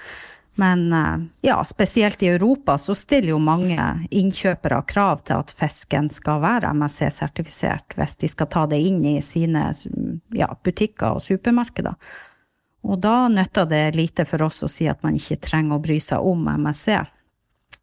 Men 0.59 0.93
eh, 0.93 1.27
ja, 1.49 1.57
spesielt 1.63 2.23
i 2.23 2.31
Europa 2.33 2.77
så 2.77 2.95
stiller 2.97 3.33
jo 3.33 3.41
mange 3.41 3.79
innkjøpere 4.11 4.81
krav 4.89 5.23
til 5.27 5.39
at 5.39 5.53
fisken 5.55 6.09
skal 6.13 6.41
være 6.43 6.73
MSC-sertifisert 6.75 7.95
hvis 7.99 8.17
de 8.19 8.31
skal 8.31 8.49
ta 8.51 8.65
det 8.69 8.81
inn 8.83 8.99
i 9.07 9.19
sine 9.25 9.69
ja, 10.35 10.49
butikker 10.63 11.15
og 11.15 11.23
supermarkeder. 11.23 11.95
Og 12.89 12.99
da 13.03 13.27
nytter 13.31 13.67
det 13.67 13.85
lite 13.95 14.25
for 14.27 14.45
oss 14.47 14.63
å 14.63 14.71
si 14.71 14.87
at 14.87 15.01
man 15.03 15.17
ikke 15.19 15.41
trenger 15.43 15.75
å 15.75 15.83
bry 15.83 15.99
seg 16.03 16.23
om 16.23 16.47
MSC. 16.47 16.99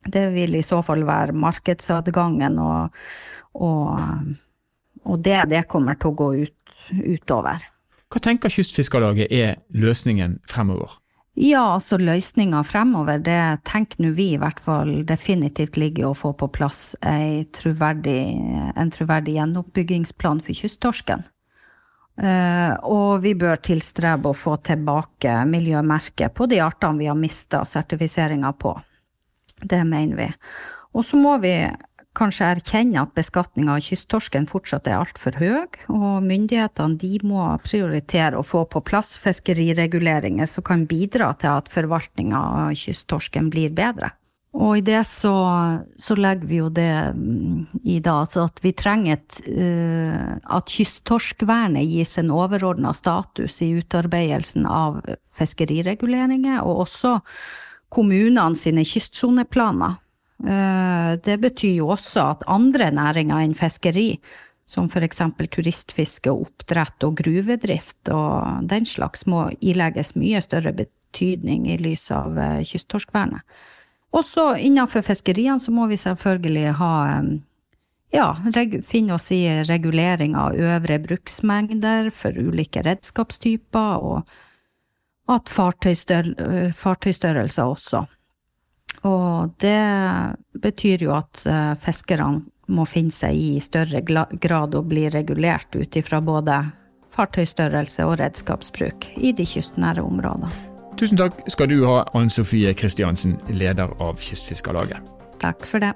Det 0.06 0.28
vil 0.32 0.56
i 0.56 0.64
så 0.64 0.80
fall 0.84 1.02
være 1.04 1.34
markedsadgangen 1.36 2.58
og, 2.62 2.96
og 3.58 4.36
og 5.06 5.22
det, 5.24 5.38
det 5.52 5.64
kommer 5.70 5.98
til 5.98 6.12
å 6.12 6.18
gå 6.18 6.28
ut, 6.44 6.76
utover. 6.90 7.64
Hva 8.12 8.22
tenker 8.22 8.52
Kystfiskarlaget 8.52 9.32
er 9.34 9.56
løsningen 9.74 10.38
fremover? 10.46 10.98
Ja, 11.36 11.74
altså 11.74 11.98
løsninga 12.00 12.62
fremover, 12.64 13.18
det 13.20 13.60
tenker 13.68 14.00
nå 14.00 14.14
vi 14.16 14.30
i 14.32 14.40
hvert 14.40 14.60
fall 14.62 15.02
definitivt 15.04 15.76
ligger 15.76 16.06
i 16.06 16.08
å 16.08 16.16
få 16.16 16.30
på 16.38 16.48
plass 16.48 16.94
truverdig, 17.58 18.20
en 18.72 18.92
troverdig 18.94 19.34
gjenoppbyggingsplan 19.36 20.40
for 20.46 20.56
kysttorsken. 20.56 21.26
Uh, 22.16 22.72
og 22.88 23.20
vi 23.26 23.34
bør 23.36 23.60
tilstrebe 23.60 24.30
å 24.30 24.36
få 24.36 24.54
tilbake 24.64 25.34
miljømerket 25.50 26.32
på 26.32 26.46
de 26.48 26.62
artene 26.64 27.02
vi 27.02 27.10
har 27.10 27.18
mista 27.20 27.60
sertifiseringa 27.68 28.54
på. 28.56 28.72
Det 29.60 29.82
mener 29.84 30.16
vi. 30.16 30.30
Og 30.96 31.04
så 31.04 31.20
må 31.20 31.34
vi 31.44 31.52
kanskje 32.16 32.48
erkjenne 32.54 33.02
at 33.02 33.14
beskatninga 33.16 33.76
av 33.76 33.84
kysttorsken 33.84 34.48
fortsatt 34.50 34.88
er 34.90 34.98
altfor 34.98 35.36
høy, 35.40 35.66
og 35.92 36.24
myndighetene 36.24 36.98
de 37.00 37.12
må 37.26 37.46
prioritere 37.64 38.38
å 38.38 38.46
få 38.46 38.64
på 38.72 38.82
plass 38.86 39.16
fiskerireguleringer 39.22 40.48
som 40.50 40.66
kan 40.66 40.86
bidra 40.88 41.32
til 41.40 41.52
at 41.54 41.72
forvaltninga 41.72 42.44
av 42.62 42.76
kysttorsken 42.78 43.50
blir 43.52 43.74
bedre. 43.76 44.14
Og 44.56 44.78
i 44.78 44.84
det 44.86 45.02
så, 45.04 45.34
så 46.00 46.16
legger 46.16 46.48
vi 46.48 46.60
jo 46.62 46.70
det 46.72 46.92
mm, 47.12 47.82
i 47.84 47.98
da, 48.00 48.22
altså 48.22 48.46
at 48.46 48.62
vi 48.64 48.72
trenger 48.72 49.18
et, 49.18 49.40
uh, 49.52 50.38
at 50.56 50.72
kysttorskvernet 50.72 51.84
gis 51.84 52.16
en 52.22 52.32
overordna 52.32 52.94
status 52.96 53.60
i 53.66 53.74
utarbeidelsen 53.76 54.64
av 54.64 55.02
fiskerireguleringer, 55.36 56.62
og 56.64 56.86
også 56.86 57.18
kommunene 57.92 58.56
sine 58.56 58.86
kystsoneplaner 58.88 60.00
det 60.36 61.38
betyr 61.40 61.78
jo 61.78 61.86
også 61.94 62.20
at 62.34 62.42
andre 62.52 62.90
næringer 62.92 63.40
enn 63.40 63.54
fiskeri, 63.56 64.18
som 64.66 64.88
f.eks. 64.90 65.20
turistfiske, 65.54 66.30
oppdrett 66.30 67.04
og 67.06 67.16
gruvedrift 67.22 68.08
og 68.12 68.66
den 68.68 68.86
slags, 68.86 69.26
må 69.30 69.50
ilegges 69.60 70.16
mye 70.18 70.40
større 70.42 70.72
betydning 70.74 71.70
i 71.70 71.76
lys 71.78 72.10
av 72.14 72.38
eh, 72.38 72.64
kysttorskvernet. 72.66 73.40
Også 74.16 74.56
innenfor 74.62 75.02
fiskeriene 75.06 75.60
så 75.62 75.70
må 75.74 75.86
vi 75.90 75.96
selvfølgelig 76.00 76.72
ha 76.80 76.92
eh, 77.12 77.22
ja, 78.16 78.28
finne 78.86 79.14
oss 79.14 79.32
i 79.34 79.64
regulering 79.68 80.36
av 80.38 80.54
øvre 80.58 80.98
bruksmengder 81.04 82.10
for 82.14 82.32
ulike 82.34 82.82
redskapstyper, 82.86 83.96
og 84.02 84.22
at 85.30 85.48
fartøystørrelser 85.50 87.64
også. 87.66 88.06
Og 89.04 89.52
det 89.62 89.82
betyr 90.62 91.04
jo 91.06 91.14
at 91.16 91.42
uh, 91.44 91.74
fiskerne 91.80 92.46
må 92.66 92.86
finne 92.88 93.14
seg 93.14 93.36
i 93.38 93.60
større 93.62 94.00
grad 94.02 94.74
å 94.74 94.82
bli 94.82 95.06
regulert 95.12 95.76
ut 95.76 95.98
ifra 95.98 96.18
både 96.24 96.62
fartøystørrelse 97.16 98.06
og 98.08 98.18
redskapsbruk 98.20 99.10
i 99.16 99.32
de 99.36 99.46
kystnære 99.46 100.02
områdene. 100.04 100.50
Tusen 100.96 101.20
takk 101.20 101.42
skal 101.52 101.68
du 101.70 101.82
ha, 101.84 102.00
Ann 102.16 102.30
Sofie 102.32 102.72
Kristiansen, 102.76 103.36
leder 103.52 103.92
av 104.02 104.16
Kystfiskarlaget. 104.20 105.12
Takk 105.42 105.66
for 105.68 105.84
det. 105.84 105.92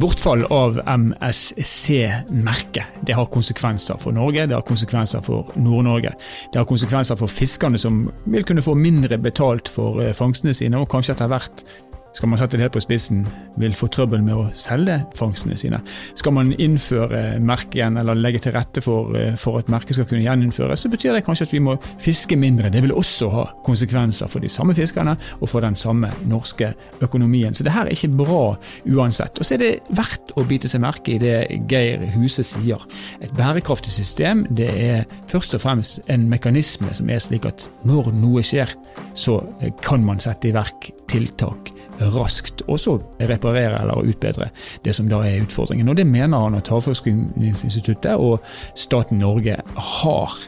Bortfall 0.00 0.44
av 0.48 0.78
MSC-merket 0.86 2.84
det 3.06 3.12
har 3.16 3.26
konsekvenser 3.32 3.98
for 4.00 4.12
Norge, 4.16 4.46
det 4.48 4.54
har 4.56 4.64
konsekvenser 4.64 5.20
for 5.24 5.52
Nord-Norge. 5.60 6.12
Det 6.52 6.58
har 6.60 6.64
konsekvenser 6.68 7.16
for 7.20 7.28
fiskerne 7.28 7.78
som 7.80 8.10
vil 8.24 8.44
kunne 8.48 8.64
få 8.64 8.74
mindre 8.78 9.18
betalt 9.20 9.68
for 9.68 10.00
eh, 10.00 10.14
fangstene 10.16 10.54
sine, 10.56 10.78
og 10.80 10.88
kanskje 10.92 11.12
etter 11.16 11.28
hvert 11.32 11.64
skal 12.12 12.30
man 12.30 12.40
sette 12.40 12.58
det 12.58 12.64
helt 12.66 12.74
på 12.74 12.82
spissen, 12.82 13.22
vil 13.60 13.74
få 13.76 13.86
trøbbel 13.92 14.22
med 14.24 14.34
å 14.34 14.48
selge 14.56 14.98
fangstene 15.18 15.56
sine. 15.58 15.80
Skal 16.18 16.34
man 16.34 16.52
innføre 16.52 17.38
merket 17.44 17.78
igjen, 17.78 17.98
eller 18.00 18.18
legge 18.18 18.42
til 18.44 18.54
rette 18.56 18.82
for, 18.82 19.14
eh, 19.16 19.36
for 19.38 19.60
at 19.60 19.70
merket 19.70 19.94
skal 19.94 20.08
kunne 20.10 20.24
gjeninnføres, 20.24 20.82
så 20.82 20.90
betyr 20.90 21.14
det 21.14 21.24
kanskje 21.24 21.46
at 21.46 21.52
vi 21.52 21.62
må 21.62 21.76
fiske 21.98 22.36
mindre. 22.36 22.70
Det 22.70 22.82
vil 22.82 22.92
også 22.92 23.30
ha 23.30 23.44
konsekvenser 23.64 24.28
for 24.28 24.40
de 24.40 24.48
samme 24.48 24.74
fiskerne 24.74 25.16
og 25.40 25.48
for 25.48 25.60
den 25.60 25.76
samme 25.76 26.10
norske 26.26 26.74
økonomien. 27.00 27.54
Så 27.54 27.64
det 27.64 27.72
her 27.72 27.86
er 27.86 27.94
ikke 27.94 28.16
bra 28.16 28.56
uansett. 28.86 29.38
Og 29.38 29.44
så 29.44 29.54
er 29.54 29.58
det 29.58 29.80
verdt 29.90 30.34
å 30.36 30.46
bite 30.46 30.68
seg 30.68 30.80
merke 30.80 31.14
i 31.14 31.18
det 31.18 31.66
Geir 31.68 32.04
Huse 32.14 32.42
sier. 32.42 32.80
Et 33.22 33.32
bærekraftig 33.36 33.92
system 33.92 34.46
det 34.50 34.68
er 34.68 35.04
først 35.28 35.54
og 35.54 35.60
fremst 35.60 36.00
en 36.08 36.28
mekanisme 36.28 36.92
som 36.94 37.10
er 37.10 37.22
slik 37.22 37.46
at 37.46 37.68
når 37.84 38.12
noe 38.12 38.42
skjer, 38.42 38.74
så 39.14 39.40
kan 39.82 40.04
man 40.04 40.20
sette 40.22 40.50
i 40.50 40.54
verk 40.54 40.90
tiltak 41.10 41.69
raskt, 42.00 42.62
også 42.68 42.98
reparere 43.20 43.82
eller 43.82 44.06
utbedre 44.08 44.50
det 44.84 44.94
som 44.96 45.08
da 45.10 45.22
er 45.26 45.42
utfordringen. 45.44 45.88
Og 45.88 45.96
Det 45.96 46.06
mener 46.06 46.38
han 46.46 46.54
at 46.54 46.68
Havforskningsinstituttet 46.68 48.16
og 48.16 48.40
staten 48.74 49.18
Norge 49.18 49.56
har. 49.76 50.38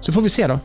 Så 0.00 0.12
får 0.12 0.22
vi 0.22 0.28
se, 0.28 0.46
da. 0.46 0.58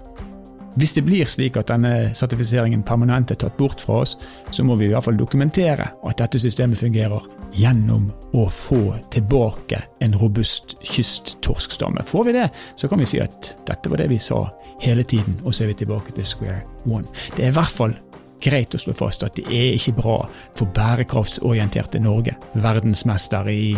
Hvis 0.75 0.93
det 0.93 1.05
blir 1.07 1.27
slik 1.29 1.55
at 1.55 1.69
denne 1.71 2.11
sertifiseringen 2.17 2.83
permanent 2.83 3.31
er 3.31 3.37
tatt 3.39 3.55
bort 3.55 3.79
fra 3.79 4.01
oss, 4.03 4.17
så 4.51 4.63
må 4.67 4.75
vi 4.75 4.89
i 4.89 4.91
hvert 4.91 5.05
fall 5.05 5.15
dokumentere 5.15 5.87
at 6.03 6.17
dette 6.19 6.41
systemet 6.41 6.81
fungerer 6.81 7.23
gjennom 7.55 8.09
å 8.35 8.43
få 8.51 8.81
tilbake 9.13 9.79
en 10.03 10.17
robust 10.19 10.75
kysttorskstamme. 10.83 12.03
Får 12.03 12.27
vi 12.27 12.35
det, 12.35 12.49
så 12.75 12.91
kan 12.91 12.99
vi 12.99 13.07
si 13.07 13.21
at 13.23 13.53
dette 13.69 13.91
var 13.91 14.03
det 14.03 14.09
vi 14.11 14.19
sa 14.19 14.41
hele 14.83 15.05
tiden, 15.07 15.37
og 15.45 15.55
så 15.55 15.63
er 15.63 15.71
vi 15.71 15.79
tilbake 15.85 16.11
til 16.17 16.27
square 16.27 16.59
one. 16.83 17.07
Det 17.37 17.45
er 17.45 17.53
i 17.53 17.55
hvert 17.55 17.75
fall 17.77 17.95
greit 18.45 18.75
å 18.75 18.81
slå 18.81 18.95
fast 18.97 19.25
at 19.25 19.37
det 19.39 19.45
er 19.49 19.75
ikke 19.75 19.97
bra 19.99 20.17
for 20.55 20.71
bærekraftsorienterte 20.75 22.01
Norge, 22.03 22.35
verdensmester 22.63 23.49
i 23.51 23.75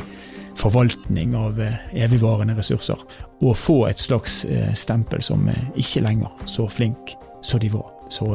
forvaltning 0.57 1.35
av 1.37 1.59
eh, 1.61 1.83
evigvarende 2.05 2.57
ressurser, 2.57 3.03
å 3.41 3.53
få 3.53 3.83
et 3.89 4.01
slags 4.01 4.41
eh, 4.45 4.71
stempel 4.77 5.21
som 5.25 5.45
ikke 5.75 6.05
lenger 6.05 6.47
så 6.49 6.65
flink 6.71 7.13
som 7.45 7.61
de 7.61 7.69
var. 7.71 7.93
Så 8.11 8.31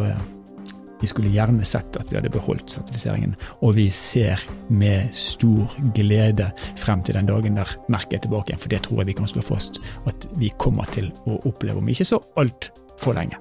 vi 1.02 1.08
skulle 1.10 1.32
gjerne 1.34 1.64
sett 1.66 1.96
at 1.98 2.12
vi 2.12 2.14
hadde 2.14 2.30
beholdt 2.30 2.70
sertifiseringen, 2.70 3.34
og 3.66 3.74
vi 3.74 3.88
ser 3.90 4.38
med 4.70 5.10
stor 5.16 5.74
glede 5.96 6.52
frem 6.78 7.02
til 7.02 7.18
den 7.18 7.26
dagen 7.26 7.58
der 7.58 7.72
merket 7.90 8.20
er 8.20 8.26
tilbake 8.28 8.52
igjen, 8.52 8.62
for 8.62 8.70
det 8.70 8.84
tror 8.86 9.02
jeg 9.02 9.10
vi 9.10 9.16
kan 9.18 9.32
slå 9.32 9.42
fast 9.42 9.82
at 10.06 10.28
vi 10.38 10.52
kommer 10.62 10.86
til 10.94 11.10
å 11.26 11.40
oppleve 11.50 11.82
om 11.82 11.90
ikke 11.90 12.06
så 12.06 12.22
altfor 12.38 13.18
lenge. 13.18 13.40